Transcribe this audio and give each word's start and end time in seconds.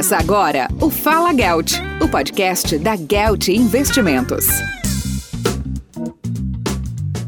Começa 0.00 0.16
agora 0.16 0.66
o 0.80 0.88
Fala 0.88 1.30
Gelt, 1.34 1.74
o 2.02 2.08
podcast 2.08 2.78
da 2.78 2.96
Gelt 2.96 3.48
Investimentos. 3.48 4.46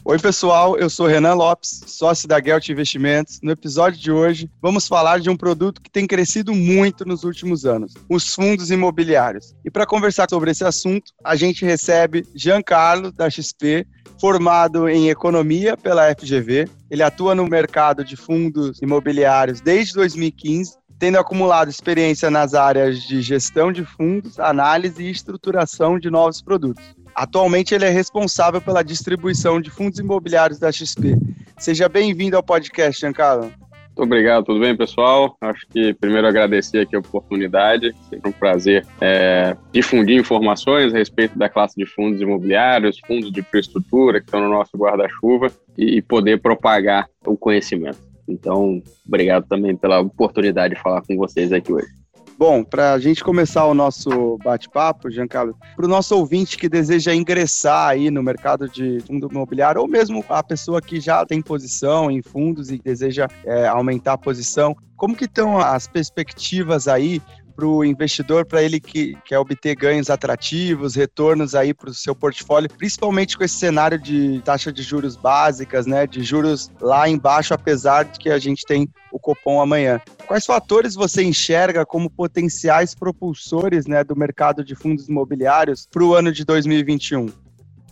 Oi, 0.02 0.18
pessoal, 0.18 0.78
eu 0.78 0.88
sou 0.88 1.06
Renan 1.06 1.34
Lopes, 1.34 1.82
sócio 1.86 2.26
da 2.26 2.42
Gelt 2.42 2.70
Investimentos. 2.70 3.40
No 3.42 3.50
episódio 3.50 4.00
de 4.00 4.10
hoje, 4.10 4.50
vamos 4.62 4.88
falar 4.88 5.20
de 5.20 5.28
um 5.28 5.36
produto 5.36 5.82
que 5.82 5.90
tem 5.90 6.06
crescido 6.06 6.54
muito 6.54 7.04
nos 7.04 7.24
últimos 7.24 7.66
anos, 7.66 7.92
os 8.08 8.34
fundos 8.34 8.70
imobiliários. 8.70 9.54
E 9.62 9.70
para 9.70 9.84
conversar 9.84 10.26
sobre 10.30 10.50
esse 10.50 10.64
assunto, 10.64 11.12
a 11.22 11.36
gente 11.36 11.66
recebe 11.66 12.26
Giancarlo, 12.34 13.12
da 13.12 13.28
XP, 13.28 13.86
formado 14.18 14.88
em 14.88 15.10
economia 15.10 15.76
pela 15.76 16.08
FGV. 16.14 16.70
Ele 16.90 17.02
atua 17.02 17.34
no 17.34 17.46
mercado 17.46 18.02
de 18.02 18.16
fundos 18.16 18.80
imobiliários 18.80 19.60
desde 19.60 19.92
2015 19.92 20.80
tendo 21.02 21.18
acumulado 21.18 21.68
experiência 21.68 22.30
nas 22.30 22.54
áreas 22.54 23.02
de 23.02 23.20
gestão 23.20 23.72
de 23.72 23.84
fundos, 23.84 24.38
análise 24.38 25.02
e 25.02 25.10
estruturação 25.10 25.98
de 25.98 26.08
novos 26.08 26.40
produtos. 26.40 26.94
Atualmente, 27.12 27.74
ele 27.74 27.84
é 27.84 27.88
responsável 27.88 28.60
pela 28.60 28.84
distribuição 28.84 29.60
de 29.60 29.68
fundos 29.68 29.98
imobiliários 29.98 30.60
da 30.60 30.70
XP. 30.70 31.16
Seja 31.58 31.88
bem-vindo 31.88 32.36
ao 32.36 32.42
podcast, 32.42 33.00
Giancarlo. 33.00 33.46
Muito 33.46 34.00
obrigado, 34.00 34.44
tudo 34.44 34.60
bem, 34.60 34.76
pessoal? 34.76 35.36
Acho 35.40 35.66
que 35.66 35.92
primeiro 35.94 36.28
agradecer 36.28 36.78
aqui 36.78 36.94
a 36.94 37.00
oportunidade, 37.00 37.92
sempre 38.08 38.30
um 38.30 38.32
prazer 38.32 38.86
é, 39.00 39.56
difundir 39.72 40.16
informações 40.16 40.94
a 40.94 40.98
respeito 40.98 41.36
da 41.36 41.48
classe 41.48 41.74
de 41.76 41.84
fundos 41.84 42.20
imobiliários, 42.20 43.00
fundos 43.04 43.32
de 43.32 43.40
infraestrutura 43.40 44.20
que 44.20 44.26
estão 44.26 44.40
no 44.40 44.48
nosso 44.48 44.76
guarda-chuva 44.76 45.50
e 45.76 46.00
poder 46.00 46.40
propagar 46.40 47.08
o 47.26 47.36
conhecimento. 47.36 48.11
Então, 48.28 48.82
obrigado 49.06 49.46
também 49.46 49.76
pela 49.76 50.00
oportunidade 50.00 50.74
de 50.74 50.80
falar 50.80 51.02
com 51.02 51.16
vocês 51.16 51.52
aqui 51.52 51.72
hoje. 51.72 51.88
Bom, 52.38 52.64
para 52.64 52.94
a 52.94 52.98
gente 52.98 53.22
começar 53.22 53.66
o 53.66 53.74
nosso 53.74 54.36
bate-papo, 54.42 55.10
Giancarlo, 55.10 55.56
para 55.76 55.84
o 55.84 55.88
nosso 55.88 56.16
ouvinte 56.16 56.58
que 56.58 56.68
deseja 56.68 57.14
ingressar 57.14 57.90
aí 57.90 58.10
no 58.10 58.22
mercado 58.22 58.68
de 58.68 58.98
fundo 59.06 59.28
imobiliário, 59.30 59.80
ou 59.80 59.86
mesmo 59.86 60.24
a 60.28 60.42
pessoa 60.42 60.82
que 60.82 60.98
já 60.98 61.24
tem 61.24 61.40
posição 61.40 62.10
em 62.10 62.20
fundos 62.20 62.70
e 62.70 62.78
deseja 62.78 63.28
é, 63.44 63.68
aumentar 63.68 64.14
a 64.14 64.18
posição, 64.18 64.74
como 64.96 65.14
que 65.14 65.26
estão 65.26 65.58
as 65.58 65.86
perspectivas 65.86 66.88
aí 66.88 67.22
para 67.52 67.66
o 67.66 67.84
investidor, 67.84 68.44
para 68.46 68.62
ele 68.62 68.80
que 68.80 69.16
quer 69.24 69.38
obter 69.38 69.76
ganhos 69.76 70.10
atrativos, 70.10 70.96
retornos 70.96 71.54
aí 71.54 71.74
para 71.74 71.90
o 71.90 71.94
seu 71.94 72.14
portfólio, 72.14 72.70
principalmente 72.70 73.36
com 73.36 73.44
esse 73.44 73.56
cenário 73.56 73.98
de 73.98 74.40
taxa 74.44 74.72
de 74.72 74.82
juros 74.82 75.14
básicas, 75.14 75.86
né, 75.86 76.06
de 76.06 76.22
juros 76.22 76.70
lá 76.80 77.08
embaixo, 77.08 77.54
apesar 77.54 78.04
de 78.04 78.18
que 78.18 78.30
a 78.30 78.38
gente 78.38 78.64
tem 78.66 78.88
o 79.10 79.18
Copom 79.18 79.60
amanhã. 79.60 80.00
Quais 80.26 80.46
fatores 80.46 80.94
você 80.94 81.22
enxerga 81.22 81.84
como 81.84 82.10
potenciais 82.10 82.94
propulsores 82.94 83.86
né, 83.86 84.02
do 84.02 84.16
mercado 84.16 84.64
de 84.64 84.74
fundos 84.74 85.08
imobiliários 85.08 85.86
para 85.86 86.02
o 86.02 86.14
ano 86.14 86.32
de 86.32 86.44
2021? 86.44 87.26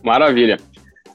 Maravilha. 0.03 0.57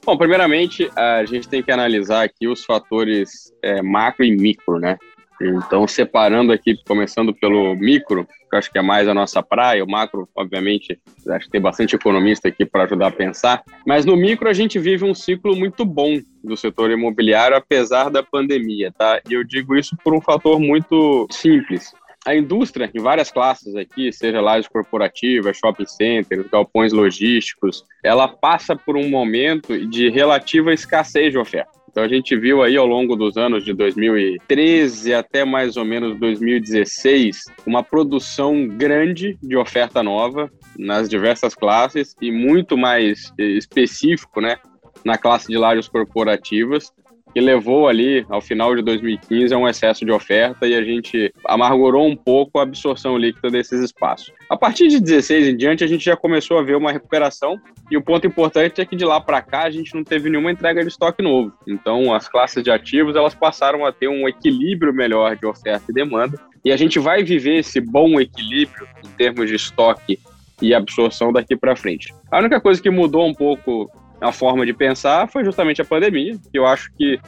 Bom, 0.04 0.16
primeiramente, 0.16 0.88
a 0.94 1.24
gente 1.24 1.48
tem 1.48 1.64
que 1.64 1.72
analisar 1.72 2.22
aqui 2.22 2.46
os 2.46 2.64
fatores 2.64 3.52
é, 3.60 3.82
macro 3.82 4.24
e 4.24 4.30
micro, 4.30 4.78
né? 4.78 4.96
Então, 5.40 5.86
separando 5.86 6.52
aqui, 6.52 6.76
começando 6.86 7.34
pelo 7.34 7.74
micro, 7.74 8.26
que 8.50 8.56
acho 8.56 8.70
que 8.70 8.78
é 8.78 8.82
mais 8.82 9.08
a 9.08 9.14
nossa 9.14 9.42
praia, 9.42 9.84
o 9.84 9.90
macro, 9.90 10.28
obviamente, 10.34 10.98
acho 11.28 11.46
que 11.46 11.50
tem 11.50 11.60
bastante 11.60 11.94
economista 11.94 12.48
aqui 12.48 12.64
para 12.64 12.84
ajudar 12.84 13.08
a 13.08 13.12
pensar, 13.12 13.62
mas 13.86 14.04
no 14.04 14.16
micro 14.16 14.48
a 14.48 14.52
gente 14.52 14.78
vive 14.78 15.04
um 15.04 15.14
ciclo 15.14 15.54
muito 15.54 15.84
bom 15.84 16.18
do 16.42 16.56
setor 16.56 16.90
imobiliário, 16.90 17.56
apesar 17.56 18.10
da 18.10 18.22
pandemia, 18.22 18.92
tá? 18.96 19.20
E 19.28 19.34
eu 19.34 19.44
digo 19.44 19.76
isso 19.76 19.96
por 20.02 20.14
um 20.14 20.20
fator 20.20 20.58
muito 20.58 21.26
simples. 21.30 21.92
A 22.24 22.34
indústria, 22.34 22.90
em 22.92 23.00
várias 23.00 23.30
classes 23.30 23.76
aqui, 23.76 24.12
seja 24.12 24.40
lajes 24.40 24.66
corporativas, 24.66 25.56
shopping 25.56 25.86
centers, 25.86 26.48
galpões 26.50 26.92
logísticos, 26.92 27.84
ela 28.02 28.26
passa 28.26 28.74
por 28.74 28.96
um 28.96 29.08
momento 29.08 29.86
de 29.88 30.08
relativa 30.08 30.72
escassez 30.72 31.30
de 31.30 31.38
oferta. 31.38 31.75
Então 31.96 32.04
a 32.04 32.08
gente 32.08 32.36
viu 32.36 32.62
aí 32.62 32.76
ao 32.76 32.84
longo 32.84 33.16
dos 33.16 33.38
anos 33.38 33.64
de 33.64 33.72
2013 33.72 35.14
até 35.14 35.46
mais 35.46 35.78
ou 35.78 35.84
menos 35.86 36.14
2016 36.18 37.44
uma 37.64 37.82
produção 37.82 38.68
grande 38.68 39.38
de 39.42 39.56
oferta 39.56 40.02
nova 40.02 40.50
nas 40.78 41.08
diversas 41.08 41.54
classes 41.54 42.14
e 42.20 42.30
muito 42.30 42.76
mais 42.76 43.32
específico, 43.38 44.42
né, 44.42 44.58
na 45.06 45.16
classe 45.16 45.48
de 45.48 45.56
lajes 45.56 45.88
corporativas, 45.88 46.92
que 47.36 47.40
levou 47.42 47.86
ali, 47.86 48.24
ao 48.30 48.40
final 48.40 48.74
de 48.74 48.80
2015, 48.80 49.52
a 49.52 49.58
um 49.58 49.68
excesso 49.68 50.06
de 50.06 50.10
oferta 50.10 50.66
e 50.66 50.74
a 50.74 50.82
gente 50.82 51.30
amargurou 51.44 52.08
um 52.08 52.16
pouco 52.16 52.58
a 52.58 52.62
absorção 52.62 53.18
líquida 53.18 53.50
desses 53.50 53.78
espaços. 53.82 54.32
A 54.48 54.56
partir 54.56 54.88
de 54.88 54.98
16 54.98 55.48
em 55.48 55.54
diante, 55.54 55.84
a 55.84 55.86
gente 55.86 56.02
já 56.02 56.16
começou 56.16 56.58
a 56.58 56.62
ver 56.62 56.76
uma 56.76 56.90
recuperação 56.90 57.60
e 57.90 57.96
o 57.98 58.02
ponto 58.02 58.26
importante 58.26 58.80
é 58.80 58.86
que 58.86 58.96
de 58.96 59.04
lá 59.04 59.20
para 59.20 59.42
cá 59.42 59.64
a 59.64 59.70
gente 59.70 59.94
não 59.94 60.02
teve 60.02 60.30
nenhuma 60.30 60.50
entrega 60.50 60.80
de 60.80 60.88
estoque 60.88 61.22
novo. 61.22 61.52
Então, 61.68 62.14
as 62.14 62.26
classes 62.26 62.64
de 62.64 62.70
ativos 62.70 63.14
elas 63.14 63.34
passaram 63.34 63.84
a 63.84 63.92
ter 63.92 64.08
um 64.08 64.26
equilíbrio 64.26 64.94
melhor 64.94 65.36
de 65.36 65.44
oferta 65.44 65.84
e 65.90 65.92
demanda 65.92 66.40
e 66.64 66.72
a 66.72 66.76
gente 66.78 66.98
vai 66.98 67.22
viver 67.22 67.58
esse 67.58 67.82
bom 67.82 68.18
equilíbrio 68.18 68.88
em 69.04 69.10
termos 69.10 69.46
de 69.46 69.56
estoque 69.56 70.18
e 70.62 70.72
absorção 70.72 71.30
daqui 71.34 71.54
para 71.54 71.76
frente. 71.76 72.14
A 72.30 72.38
única 72.38 72.62
coisa 72.62 72.80
que 72.80 72.88
mudou 72.88 73.26
um 73.26 73.34
pouco 73.34 73.90
a 74.20 74.32
forma 74.32 74.64
de 74.64 74.72
pensar 74.72 75.28
foi 75.28 75.44
justamente 75.44 75.80
a 75.82 75.84
pandemia, 75.84 76.38
que 76.50 76.58
eu 76.58 76.66
acho 76.66 76.90
que 76.96 77.18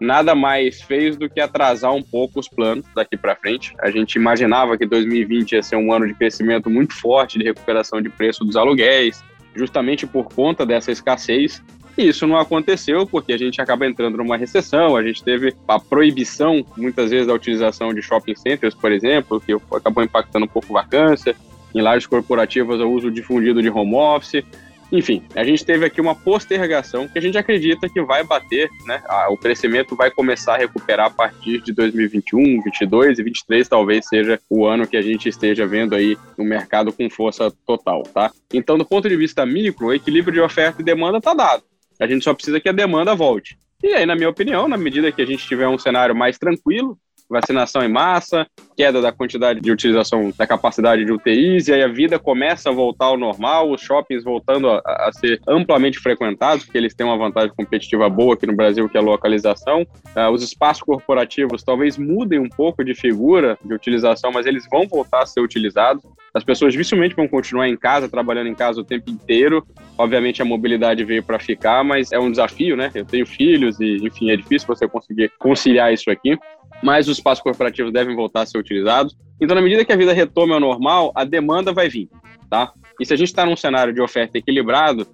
nada 0.00 0.34
mais 0.34 0.80
fez 0.80 1.16
do 1.16 1.28
que 1.28 1.40
atrasar 1.40 1.92
um 1.92 2.02
pouco 2.02 2.38
os 2.38 2.48
planos 2.48 2.86
daqui 2.94 3.16
para 3.16 3.34
frente. 3.36 3.74
A 3.80 3.90
gente 3.90 4.14
imaginava 4.14 4.76
que 4.76 4.86
2020 4.86 5.52
ia 5.52 5.62
ser 5.62 5.76
um 5.76 5.92
ano 5.92 6.06
de 6.06 6.14
crescimento 6.14 6.70
muito 6.70 6.94
forte 6.94 7.38
de 7.38 7.44
recuperação 7.44 8.00
de 8.00 8.08
preço 8.08 8.44
dos 8.44 8.56
aluguéis, 8.56 9.22
justamente 9.54 10.06
por 10.06 10.26
conta 10.32 10.64
dessa 10.64 10.92
escassez. 10.92 11.62
E 11.96 12.08
isso 12.08 12.28
não 12.28 12.36
aconteceu 12.36 13.04
porque 13.06 13.32
a 13.32 13.36
gente 13.36 13.60
acaba 13.60 13.84
entrando 13.84 14.18
numa 14.18 14.36
recessão, 14.36 14.94
a 14.94 15.02
gente 15.02 15.24
teve 15.24 15.52
a 15.66 15.80
proibição, 15.80 16.64
muitas 16.76 17.10
vezes, 17.10 17.26
da 17.26 17.34
utilização 17.34 17.92
de 17.92 18.00
shopping 18.00 18.36
centers, 18.36 18.74
por 18.74 18.92
exemplo, 18.92 19.40
que 19.40 19.52
acabou 19.74 20.04
impactando 20.04 20.44
um 20.44 20.48
pouco 20.48 20.76
a 20.76 20.82
vacância. 20.82 21.34
Em 21.74 21.82
lajes 21.82 22.06
corporativas, 22.06 22.80
o 22.80 22.88
uso 22.88 23.10
difundido 23.10 23.60
de 23.60 23.68
home 23.68 23.96
office. 23.96 24.44
Enfim, 24.90 25.22
a 25.34 25.44
gente 25.44 25.64
teve 25.64 25.84
aqui 25.84 26.00
uma 26.00 26.14
postergação 26.14 27.06
que 27.06 27.18
a 27.18 27.22
gente 27.22 27.36
acredita 27.36 27.88
que 27.88 28.00
vai 28.00 28.24
bater, 28.24 28.70
né? 28.86 29.02
o 29.28 29.36
crescimento 29.36 29.94
vai 29.94 30.10
começar 30.10 30.54
a 30.54 30.58
recuperar 30.58 31.06
a 31.06 31.10
partir 31.10 31.60
de 31.60 31.72
2021, 31.72 32.62
22 32.62 33.18
e 33.18 33.22
23 33.22 33.68
talvez 33.68 34.06
seja 34.06 34.40
o 34.48 34.66
ano 34.66 34.86
que 34.86 34.96
a 34.96 35.02
gente 35.02 35.28
esteja 35.28 35.66
vendo 35.66 35.94
aí 35.94 36.16
o 36.38 36.44
mercado 36.44 36.92
com 36.92 37.10
força 37.10 37.50
total, 37.66 38.02
tá? 38.02 38.32
Então, 38.52 38.78
do 38.78 38.84
ponto 38.84 39.08
de 39.08 39.16
vista 39.16 39.44
micro, 39.44 39.88
o 39.88 39.92
equilíbrio 39.92 40.32
de 40.32 40.40
oferta 40.40 40.80
e 40.80 40.84
demanda 40.84 41.18
está 41.18 41.34
dado. 41.34 41.62
A 42.00 42.06
gente 42.06 42.24
só 42.24 42.32
precisa 42.32 42.60
que 42.60 42.68
a 42.68 42.72
demanda 42.72 43.14
volte. 43.14 43.58
E 43.82 43.88
aí, 43.88 44.06
na 44.06 44.14
minha 44.14 44.28
opinião, 44.28 44.68
na 44.68 44.76
medida 44.76 45.12
que 45.12 45.22
a 45.22 45.26
gente 45.26 45.46
tiver 45.46 45.68
um 45.68 45.78
cenário 45.78 46.14
mais 46.14 46.38
tranquilo, 46.38 46.98
vacinação 47.28 47.82
em 47.82 47.88
massa, 47.88 48.46
queda 48.76 49.02
da 49.02 49.12
quantidade 49.12 49.60
de 49.60 49.70
utilização 49.70 50.32
da 50.36 50.46
capacidade 50.46 51.04
de 51.04 51.12
UTIs, 51.12 51.68
e 51.68 51.72
aí 51.72 51.82
a 51.82 51.88
vida 51.88 52.18
começa 52.18 52.70
a 52.70 52.72
voltar 52.72 53.06
ao 53.06 53.18
normal, 53.18 53.70
os 53.70 53.80
shoppings 53.80 54.24
voltando 54.24 54.70
a, 54.70 54.80
a 54.84 55.10
ser 55.12 55.40
amplamente 55.46 55.98
frequentados, 55.98 56.64
porque 56.64 56.78
eles 56.78 56.94
têm 56.94 57.06
uma 57.06 57.18
vantagem 57.18 57.52
competitiva 57.54 58.08
boa 58.08 58.34
aqui 58.34 58.46
no 58.46 58.56
Brasil, 58.56 58.88
que 58.88 58.96
é 58.96 59.00
a 59.00 59.04
localização. 59.04 59.82
Uh, 60.16 60.30
os 60.32 60.42
espaços 60.42 60.82
corporativos 60.82 61.62
talvez 61.62 61.98
mudem 61.98 62.38
um 62.38 62.48
pouco 62.48 62.84
de 62.84 62.94
figura 62.94 63.58
de 63.64 63.74
utilização, 63.74 64.32
mas 64.32 64.46
eles 64.46 64.66
vão 64.70 64.86
voltar 64.86 65.22
a 65.22 65.26
ser 65.26 65.40
utilizados. 65.40 66.02
As 66.32 66.44
pessoas 66.44 66.72
dificilmente 66.72 67.14
vão 67.14 67.26
continuar 67.26 67.68
em 67.68 67.76
casa, 67.76 68.08
trabalhando 68.08 68.48
em 68.48 68.54
casa 68.54 68.80
o 68.80 68.84
tempo 68.84 69.10
inteiro. 69.10 69.66
Obviamente 69.96 70.40
a 70.40 70.44
mobilidade 70.44 71.04
veio 71.04 71.22
para 71.22 71.38
ficar, 71.38 71.82
mas 71.82 72.12
é 72.12 72.18
um 72.18 72.30
desafio, 72.30 72.76
né? 72.76 72.90
Eu 72.94 73.04
tenho 73.04 73.26
filhos 73.26 73.80
e, 73.80 73.96
enfim, 74.02 74.30
é 74.30 74.36
difícil 74.36 74.68
você 74.68 74.86
conseguir 74.86 75.32
conciliar 75.38 75.92
isso 75.92 76.10
aqui 76.10 76.38
mas 76.82 77.08
os 77.08 77.16
espaços 77.16 77.42
corporativos 77.42 77.92
devem 77.92 78.14
voltar 78.14 78.42
a 78.42 78.46
ser 78.46 78.58
utilizados. 78.58 79.16
Então, 79.40 79.54
na 79.54 79.62
medida 79.62 79.84
que 79.84 79.92
a 79.92 79.96
vida 79.96 80.12
retome 80.12 80.52
ao 80.52 80.60
normal, 80.60 81.12
a 81.14 81.24
demanda 81.24 81.72
vai 81.72 81.88
vir, 81.88 82.08
tá? 82.50 82.72
E 83.00 83.06
se 83.06 83.14
a 83.14 83.16
gente 83.16 83.28
está 83.28 83.46
num 83.46 83.56
cenário 83.56 83.92
de 83.92 84.00
oferta 84.00 84.38
equilibrado, 84.38 85.06